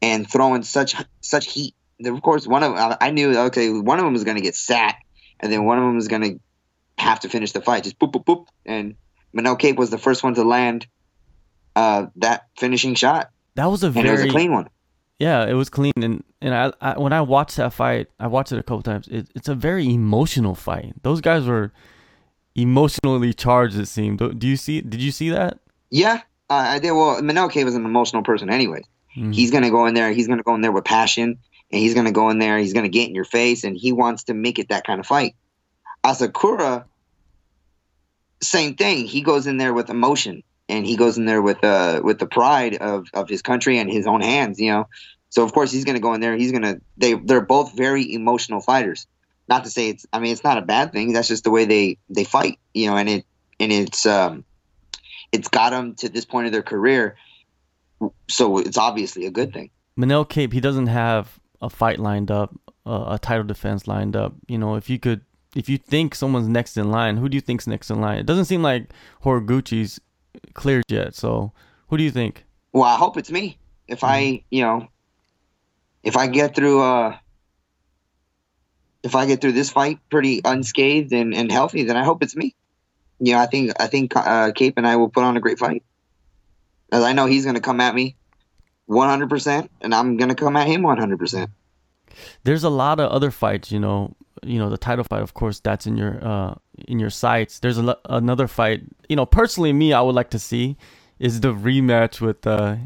and 0.01 0.29
throwing 0.29 0.63
such 0.63 0.95
such 1.21 1.51
heat. 1.51 1.75
Of 2.03 2.21
course, 2.21 2.45
one 2.45 2.63
of 2.63 2.73
I 2.73 2.97
I 2.99 3.11
knew 3.11 3.37
okay 3.37 3.69
one 3.71 3.99
of 3.99 4.05
them 4.05 4.13
was 4.13 4.23
going 4.23 4.37
to 4.37 4.43
get 4.43 4.55
sat 4.55 4.95
and 5.39 5.51
then 5.51 5.65
one 5.65 5.77
of 5.77 5.83
them 5.83 5.95
was 5.95 6.07
going 6.07 6.21
to 6.21 6.39
have 6.97 7.21
to 7.21 7.29
finish 7.29 7.51
the 7.51 7.61
fight 7.61 7.83
just 7.83 7.99
boop 7.99 8.11
boop 8.11 8.25
boop 8.25 8.47
and 8.65 8.95
Manel 9.35 9.59
Kape 9.59 9.77
was 9.77 9.89
the 9.89 9.97
first 9.97 10.23
one 10.23 10.33
to 10.35 10.43
land 10.43 10.87
uh, 11.75 12.07
that 12.17 12.45
finishing 12.57 12.95
shot 12.95 13.29
That 13.55 13.65
was 13.65 13.83
a 13.83 13.87
and 13.87 13.97
it 13.97 14.11
was 14.11 14.21
very 14.21 14.29
a 14.29 14.31
clean 14.31 14.51
one. 14.51 14.69
Yeah, 15.19 15.45
it 15.45 15.53
was 15.53 15.69
clean 15.69 15.93
and 15.95 16.23
and 16.41 16.53
I, 16.53 16.73
I 16.81 16.99
when 16.99 17.13
I 17.13 17.21
watched 17.21 17.55
that 17.57 17.73
fight, 17.73 18.07
I 18.19 18.27
watched 18.27 18.51
it 18.51 18.59
a 18.59 18.63
couple 18.63 18.81
times. 18.83 19.07
It, 19.07 19.29
it's 19.35 19.47
a 19.47 19.55
very 19.55 19.87
emotional 19.87 20.55
fight. 20.55 20.93
Those 21.03 21.21
guys 21.21 21.45
were 21.45 21.71
emotionally 22.55 23.33
charged. 23.33 23.77
It 23.77 23.87
seemed. 23.87 24.19
Do, 24.19 24.33
do 24.33 24.47
you 24.47 24.57
see? 24.57 24.81
Did 24.81 25.01
you 25.01 25.11
see 25.11 25.29
that? 25.29 25.59
Yeah, 25.89 26.21
uh, 26.49 26.53
I 26.53 26.79
did. 26.79 26.91
Well, 26.91 27.21
Manel 27.21 27.49
Kape 27.51 27.67
is 27.67 27.75
an 27.75 27.85
emotional 27.85 28.23
person 28.23 28.49
anyway. 28.49 28.81
Mhm. 29.17 29.33
He's 29.33 29.51
gonna 29.51 29.69
go 29.69 29.85
in 29.85 29.93
there. 29.93 30.11
He's 30.11 30.27
gonna 30.27 30.43
go 30.43 30.53
in 30.55 30.61
there 30.61 30.73
with 30.73 30.83
passion, 30.83 31.37
and 31.71 31.81
he's 31.81 31.93
gonna 31.93 32.11
go 32.11 32.29
in 32.29 32.39
there. 32.39 32.57
He's 32.57 32.73
gonna 32.73 32.89
get 32.89 33.07
in 33.07 33.15
your 33.15 33.23
face, 33.25 33.63
and 33.63 33.77
he 33.77 33.93
wants 33.93 34.25
to 34.25 34.33
make 34.33 34.59
it 34.59 34.69
that 34.69 34.85
kind 34.85 34.99
of 34.99 35.05
fight. 35.05 35.35
Asakura, 36.03 36.83
same 38.41 38.75
thing. 38.75 39.05
He 39.07 39.21
goes 39.21 39.47
in 39.47 39.57
there 39.57 39.73
with 39.73 39.89
emotion, 39.89 40.43
and 40.67 40.85
he 40.85 40.95
goes 40.95 41.17
in 41.17 41.25
there 41.25 41.41
with 41.41 41.63
uh 41.63 42.01
with 42.03 42.19
the 42.19 42.25
pride 42.25 42.75
of 42.75 43.07
of 43.13 43.29
his 43.29 43.41
country 43.41 43.77
and 43.77 43.89
his 43.89 44.07
own 44.07 44.21
hands. 44.21 44.59
You 44.59 44.71
know, 44.71 44.87
so 45.29 45.43
of 45.43 45.53
course 45.53 45.71
he's 45.71 45.85
gonna 45.85 45.99
go 45.99 46.13
in 46.13 46.21
there. 46.21 46.35
He's 46.35 46.51
gonna. 46.51 46.79
They 46.97 47.13
they're 47.13 47.41
both 47.41 47.75
very 47.75 48.13
emotional 48.13 48.61
fighters. 48.61 49.07
Not 49.47 49.65
to 49.65 49.69
say 49.69 49.89
it's. 49.89 50.05
I 50.11 50.19
mean, 50.19 50.31
it's 50.31 50.43
not 50.43 50.57
a 50.57 50.61
bad 50.61 50.91
thing. 50.91 51.13
That's 51.13 51.27
just 51.27 51.43
the 51.43 51.51
way 51.51 51.65
they 51.65 51.97
they 52.09 52.23
fight. 52.23 52.59
You 52.73 52.89
know, 52.89 52.97
and 52.97 53.09
it 53.09 53.25
and 53.59 53.71
it's 53.71 54.05
um 54.05 54.45
it's 55.31 55.49
got 55.49 55.71
them 55.71 55.95
to 55.95 56.09
this 56.09 56.25
point 56.25 56.47
of 56.47 56.53
their 56.53 56.63
career. 56.63 57.17
So 58.29 58.57
it's 58.57 58.77
obviously 58.77 59.25
a 59.25 59.31
good 59.31 59.53
thing. 59.53 59.71
Manel 59.97 60.27
Kape, 60.27 60.53
he 60.53 60.59
doesn't 60.59 60.87
have 60.87 61.39
a 61.61 61.69
fight 61.69 61.99
lined 61.99 62.29
up, 62.31 62.53
uh, 62.85 63.05
a 63.09 63.19
title 63.19 63.45
defense 63.45 63.87
lined 63.87 64.15
up. 64.15 64.33
You 64.47 64.57
know, 64.57 64.75
if 64.75 64.89
you 64.89 64.99
could, 64.99 65.21
if 65.55 65.69
you 65.69 65.77
think 65.77 66.15
someone's 66.15 66.47
next 66.47 66.77
in 66.77 66.91
line, 66.91 67.17
who 67.17 67.29
do 67.29 67.35
you 67.35 67.41
think's 67.41 67.67
next 67.67 67.89
in 67.89 68.01
line? 68.01 68.19
It 68.19 68.25
doesn't 68.25 68.45
seem 68.45 68.61
like 68.61 68.89
Horiguchi's 69.23 69.99
cleared 70.53 70.85
yet. 70.89 71.15
So, 71.15 71.51
who 71.87 71.97
do 71.97 72.03
you 72.03 72.11
think? 72.11 72.45
Well, 72.71 72.83
I 72.83 72.95
hope 72.95 73.17
it's 73.17 73.31
me. 73.31 73.57
If 73.87 74.03
I, 74.03 74.43
you 74.49 74.63
know, 74.63 74.87
if 76.03 76.17
I 76.17 76.27
get 76.27 76.55
through, 76.55 76.81
uh, 76.81 77.17
if 79.03 79.15
I 79.15 79.25
get 79.27 79.41
through 79.41 79.53
this 79.53 79.69
fight 79.69 79.99
pretty 80.09 80.41
unscathed 80.43 81.13
and, 81.13 81.33
and 81.33 81.51
healthy, 81.51 81.83
then 81.83 81.95
I 81.95 82.03
hope 82.03 82.23
it's 82.23 82.35
me. 82.35 82.55
You 83.19 83.33
know, 83.33 83.39
I 83.39 83.45
think 83.45 83.71
I 83.79 83.87
think 83.87 84.15
uh, 84.15 84.51
Kape 84.53 84.77
and 84.77 84.87
I 84.87 84.95
will 84.95 85.09
put 85.09 85.23
on 85.23 85.37
a 85.37 85.39
great 85.39 85.59
fight. 85.59 85.83
As 86.91 87.03
I 87.03 87.13
know 87.13 87.25
he's 87.25 87.43
going 87.43 87.55
to 87.55 87.61
come 87.61 87.79
at 87.79 87.95
me 87.95 88.15
100%, 88.89 89.69
and 89.81 89.95
I'm 89.95 90.17
going 90.17 90.29
to 90.29 90.35
come 90.35 90.55
at 90.55 90.67
him 90.67 90.81
100%. 90.81 91.47
There's 92.43 92.63
a 92.63 92.69
lot 92.69 92.99
of 92.99 93.11
other 93.11 93.31
fights. 93.31 93.71
You 93.71 93.79
know, 93.79 94.15
you 94.43 94.59
know 94.59 94.69
the 94.69 94.77
title 94.77 95.03
fight. 95.03 95.21
Of 95.21 95.33
course, 95.33 95.59
that's 95.59 95.85
in 95.85 95.97
your 95.97 96.19
uh 96.25 96.55
in 96.87 96.99
your 96.99 97.09
sights. 97.09 97.59
There's 97.59 97.77
a, 97.77 97.97
another 98.05 98.47
fight. 98.47 98.83
You 99.09 99.15
know, 99.15 99.25
personally, 99.25 99.73
me, 99.73 99.93
I 99.93 100.01
would 100.01 100.15
like 100.15 100.31
to 100.31 100.39
see 100.39 100.77
is 101.19 101.41
the 101.41 101.53
rematch 101.53 102.21
with 102.21 102.45
uh 102.45 102.77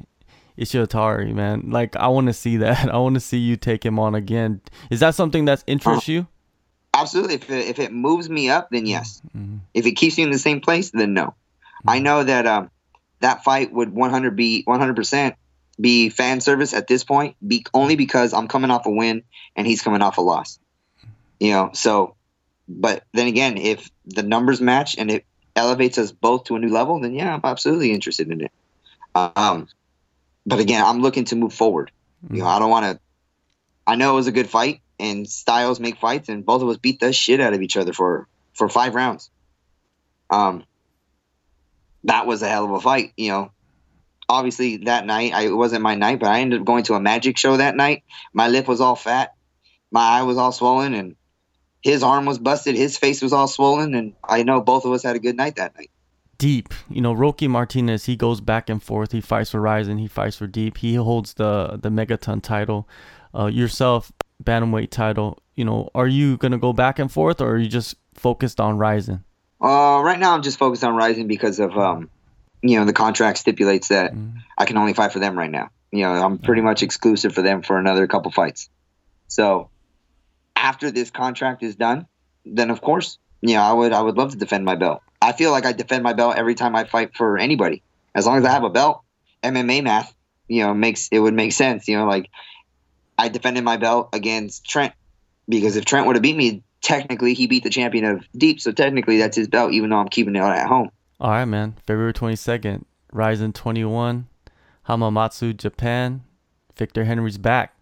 Ishiwatari. 0.58 1.34
Man, 1.34 1.70
like 1.70 1.96
I 1.96 2.08
want 2.08 2.28
to 2.28 2.34
see 2.34 2.58
that. 2.58 2.90
I 2.94 2.98
want 2.98 3.16
to 3.16 3.22
see 3.22 3.38
you 3.38 3.56
take 3.56 3.86
him 3.86 4.00
on 4.00 4.16
again. 4.16 4.62
Is 4.90 5.00
that 5.00 5.16
something 5.16 5.46
that 5.46 5.64
interests 5.68 6.08
you? 6.08 6.28
Absolutely. 6.94 7.36
If 7.36 7.50
it, 7.50 7.68
if 7.68 7.80
it 7.80 7.94
moves 7.94 8.30
me 8.30 8.50
up, 8.50 8.70
then 8.72 8.86
yes. 8.86 9.22
Mhm. 9.36 9.60
If 9.74 9.86
it 9.86 9.94
keeps 9.94 10.18
you 10.18 10.26
in 10.26 10.32
the 10.32 10.40
same 10.40 10.60
place, 10.60 10.90
then 10.92 11.14
no. 11.14 11.36
I 11.88 12.00
know 12.00 12.24
that 12.24 12.46
um, 12.46 12.72
that 13.22 13.44
fight 13.44 13.72
would 13.72 13.94
100 13.94 14.36
be 14.36 14.66
100% 14.68 15.36
be 15.80 16.10
fan 16.10 16.42
service 16.42 16.74
at 16.74 16.88
this 16.88 17.04
point, 17.04 17.36
be 17.46 17.66
only 17.74 17.96
because 17.96 18.34
I'm 18.34 18.48
coming 18.48 18.70
off 18.70 18.86
a 18.86 18.92
win 18.92 19.24
and 19.56 19.66
he's 19.66 19.82
coming 19.82 20.02
off 20.02 20.18
a 20.18 20.22
loss. 20.22 20.60
You 21.40 21.52
know, 21.54 21.72
so. 21.74 22.16
But 22.72 23.04
then 23.14 23.26
again, 23.26 23.58
if 23.58 23.90
the 24.06 24.22
numbers 24.22 24.62
match 24.62 24.96
and 24.96 25.10
it 25.10 25.26
elevates 25.56 25.98
us 25.98 26.12
both 26.12 26.44
to 26.46 26.56
a 26.56 26.60
new 26.60 26.70
level, 26.70 27.00
then 27.00 27.16
yeah, 27.16 27.34
I'm 27.34 27.42
absolutely 27.44 27.92
interested 27.92 28.30
in 28.30 28.42
it. 28.42 28.52
Um, 29.16 29.68
but 30.46 30.60
again, 30.60 30.84
I'm 30.86 31.02
looking 31.02 31.26
to 31.26 31.36
move 31.36 31.54
forward. 31.54 31.92
You 32.32 32.40
know, 32.40 32.48
I 32.48 32.60
don't 32.60 32.70
want 32.70 32.86
to. 32.86 33.00
I 33.88 33.96
know 33.96 34.14
it 34.14 34.16
was 34.16 34.28
a 34.28 34.32
good 34.32 34.50
fight, 34.50 34.82
and 35.00 35.28
styles 35.28 35.80
make 35.80 35.98
fights, 35.98 36.30
and 36.30 36.46
both 36.46 36.62
of 36.62 36.70
us 36.70 36.78
beat 36.78 37.00
the 37.00 37.12
shit 37.12 37.40
out 37.40 37.54
of 37.54 37.62
each 37.62 37.78
other 37.78 37.94
for 37.94 38.28
for 38.54 38.70
five 38.70 38.94
rounds. 38.94 39.30
Um, 40.30 40.64
that 42.04 42.28
was 42.28 42.42
a 42.42 42.48
hell 42.48 42.66
of 42.66 42.72
a 42.72 42.82
fight. 42.82 43.14
You 43.18 43.32
know, 43.32 43.52
obviously 44.28 44.78
that 44.78 45.06
night 45.06 45.34
I, 45.34 45.44
it 45.44 45.56
wasn't 45.56 45.82
my 45.82 45.96
night, 45.96 46.20
but 46.20 46.30
I 46.30 46.42
ended 46.42 46.62
up 46.62 46.66
going 46.66 46.84
to 46.86 46.94
a 46.94 47.00
magic 47.00 47.38
show 47.38 47.58
that 47.58 47.76
night. 47.76 48.04
My 48.34 48.48
lip 48.48 48.68
was 48.68 48.82
all 48.82 48.96
fat, 48.96 49.34
my 49.92 50.02
eye 50.02 50.24
was 50.24 50.38
all 50.38 50.52
swollen, 50.52 50.94
and 50.94 51.16
his 51.82 52.04
arm 52.04 52.26
was 52.26 52.38
busted. 52.40 52.76
His 52.76 52.98
face 52.98 53.22
was 53.22 53.34
all 53.34 53.48
swollen, 53.48 53.96
and 53.96 54.14
I 54.24 54.44
know 54.44 54.62
both 54.62 54.86
of 54.86 54.92
us 54.92 55.04
had 55.04 55.16
a 55.16 55.20
good 55.20 55.38
night 55.38 55.56
that 55.56 55.76
night. 55.78 55.90
Deep, 56.38 56.74
you 56.90 57.02
know, 57.02 57.12
Roque 57.12 57.42
Martinez, 57.42 58.06
he 58.06 58.16
goes 58.16 58.40
back 58.40 58.70
and 58.70 58.82
forth. 58.82 59.12
He 59.12 59.20
fights 59.20 59.52
for 59.52 59.60
Rizin, 59.60 59.98
he 59.98 60.08
fights 60.08 60.38
for 60.38 60.48
Deep. 60.48 60.78
He 60.78 60.96
holds 60.96 61.34
the 61.34 61.78
the 61.82 61.90
Megaton 61.90 62.42
title. 62.42 62.88
Uh, 63.36 63.46
yourself, 63.48 64.12
bantamweight 64.44 64.90
title. 64.90 65.40
You 65.56 65.66
know, 65.66 65.90
are 65.94 66.08
you 66.08 66.38
gonna 66.38 66.58
go 66.58 66.72
back 66.72 66.98
and 66.98 67.12
forth, 67.12 67.42
or 67.42 67.52
are 67.52 67.58
you 67.58 67.68
just 67.68 67.96
focused 68.14 68.60
on 68.60 68.78
Rizin? 68.78 69.24
Uh, 69.62 70.02
right 70.02 70.18
now 70.18 70.34
I'm 70.34 70.42
just 70.42 70.58
focused 70.58 70.86
on 70.86 70.96
Rizin 70.96 71.28
because 71.28 71.60
of 71.60 71.78
um, 71.78 72.10
you 72.62 72.80
know, 72.80 72.86
the 72.86 72.94
contract 72.94 73.38
stipulates 73.38 73.90
that 73.90 74.14
Mm. 74.14 74.36
I 74.58 74.66
can 74.66 74.78
only 74.78 74.94
fight 74.94 75.12
for 75.14 75.20
them 75.20 75.38
right 75.38 75.52
now. 75.52 75.70
You 75.92 76.04
know, 76.04 76.14
I'm 76.14 76.38
pretty 76.38 76.62
much 76.62 76.84
exclusive 76.84 77.34
for 77.34 77.42
them 77.42 77.62
for 77.62 77.78
another 77.78 78.08
couple 78.08 78.32
fights. 78.32 78.70
So 79.28 79.70
after 80.60 80.92
this 80.92 81.10
contract 81.10 81.64
is 81.64 81.76
done, 81.76 82.06
then 82.46 82.70
of 82.70 82.82
course, 82.82 83.18
you 83.42 83.56
know, 83.56 83.62
I 83.62 83.72
would 83.72 83.94
I 83.94 84.02
would 84.02 84.18
love 84.18 84.32
to 84.32 84.38
defend 84.38 84.66
my 84.66 84.76
belt. 84.76 85.02
I 85.22 85.32
feel 85.32 85.52
like 85.52 85.66
I 85.66 85.72
defend 85.72 86.04
my 86.04 86.14
belt 86.14 86.36
every 86.38 86.56
time 86.56 86.76
I 86.76 86.84
fight 86.84 87.16
for 87.16 87.38
anybody. 87.38 87.82
As 88.14 88.26
long 88.26 88.38
as 88.38 88.46
I 88.46 88.52
have 88.52 88.64
a 88.64 88.70
belt, 88.70 89.02
MMA 89.44 89.84
math, 89.84 90.14
you 90.48 90.64
know, 90.64 90.74
makes 90.74 91.08
it 91.12 91.20
would 91.20 91.34
make 91.34 91.54
sense. 91.54 91.88
You 91.88 91.98
know, 91.98 92.06
like 92.06 92.30
I 93.18 93.30
defended 93.30 93.64
my 93.64 93.78
belt 93.78 94.10
against 94.14 94.66
Trent 94.66 94.94
because 95.48 95.76
if 95.76 95.86
Trent 95.86 96.08
would 96.08 96.16
have 96.16 96.24
beat 96.24 96.36
me, 96.36 96.64
technically 96.82 97.34
he 97.34 97.48
beat 97.48 97.64
the 97.64 97.70
champion 97.70 98.06
of 98.06 98.26
Deep, 98.36 98.60
so 98.60 98.72
technically 98.72 99.18
that's 99.18 99.38
his 99.38 99.48
belt, 99.48 99.72
even 99.72 99.90
though 99.90 99.98
I'm 99.98 100.10
keeping 100.10 100.36
it 100.36 100.40
at 100.40 100.68
home. 100.68 100.90
All 101.20 101.32
right, 101.32 101.46
man. 101.46 101.76
February 101.88 102.14
twenty 102.14 102.36
second, 102.36 102.86
Rizin 103.14 103.54
twenty 103.54 103.86
one, 103.86 104.28
Hamamatsu, 104.88 105.56
Japan. 105.56 106.24
Victor 106.76 107.04
Henry's 107.04 107.38
back. 107.38 107.76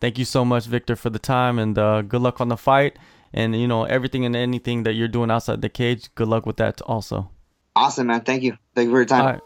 Thank 0.00 0.18
you 0.18 0.24
so 0.24 0.44
much, 0.44 0.66
Victor, 0.66 0.96
for 0.96 1.10
the 1.10 1.18
time, 1.18 1.58
and 1.58 1.78
uh, 1.78 2.02
good 2.02 2.22
luck 2.22 2.40
on 2.40 2.48
the 2.48 2.56
fight. 2.56 2.98
And 3.32 3.54
you 3.54 3.68
know 3.68 3.84
everything 3.84 4.24
and 4.24 4.34
anything 4.34 4.82
that 4.84 4.94
you're 4.94 5.08
doing 5.08 5.30
outside 5.30 5.60
the 5.60 5.68
cage. 5.68 6.12
Good 6.14 6.26
luck 6.26 6.46
with 6.46 6.56
that 6.56 6.80
also. 6.82 7.30
Awesome, 7.76 8.08
man. 8.08 8.22
Thank 8.22 8.42
you. 8.42 8.56
Thank 8.74 8.86
you 8.86 8.92
for 8.92 8.98
your 8.98 9.04
time. 9.04 9.40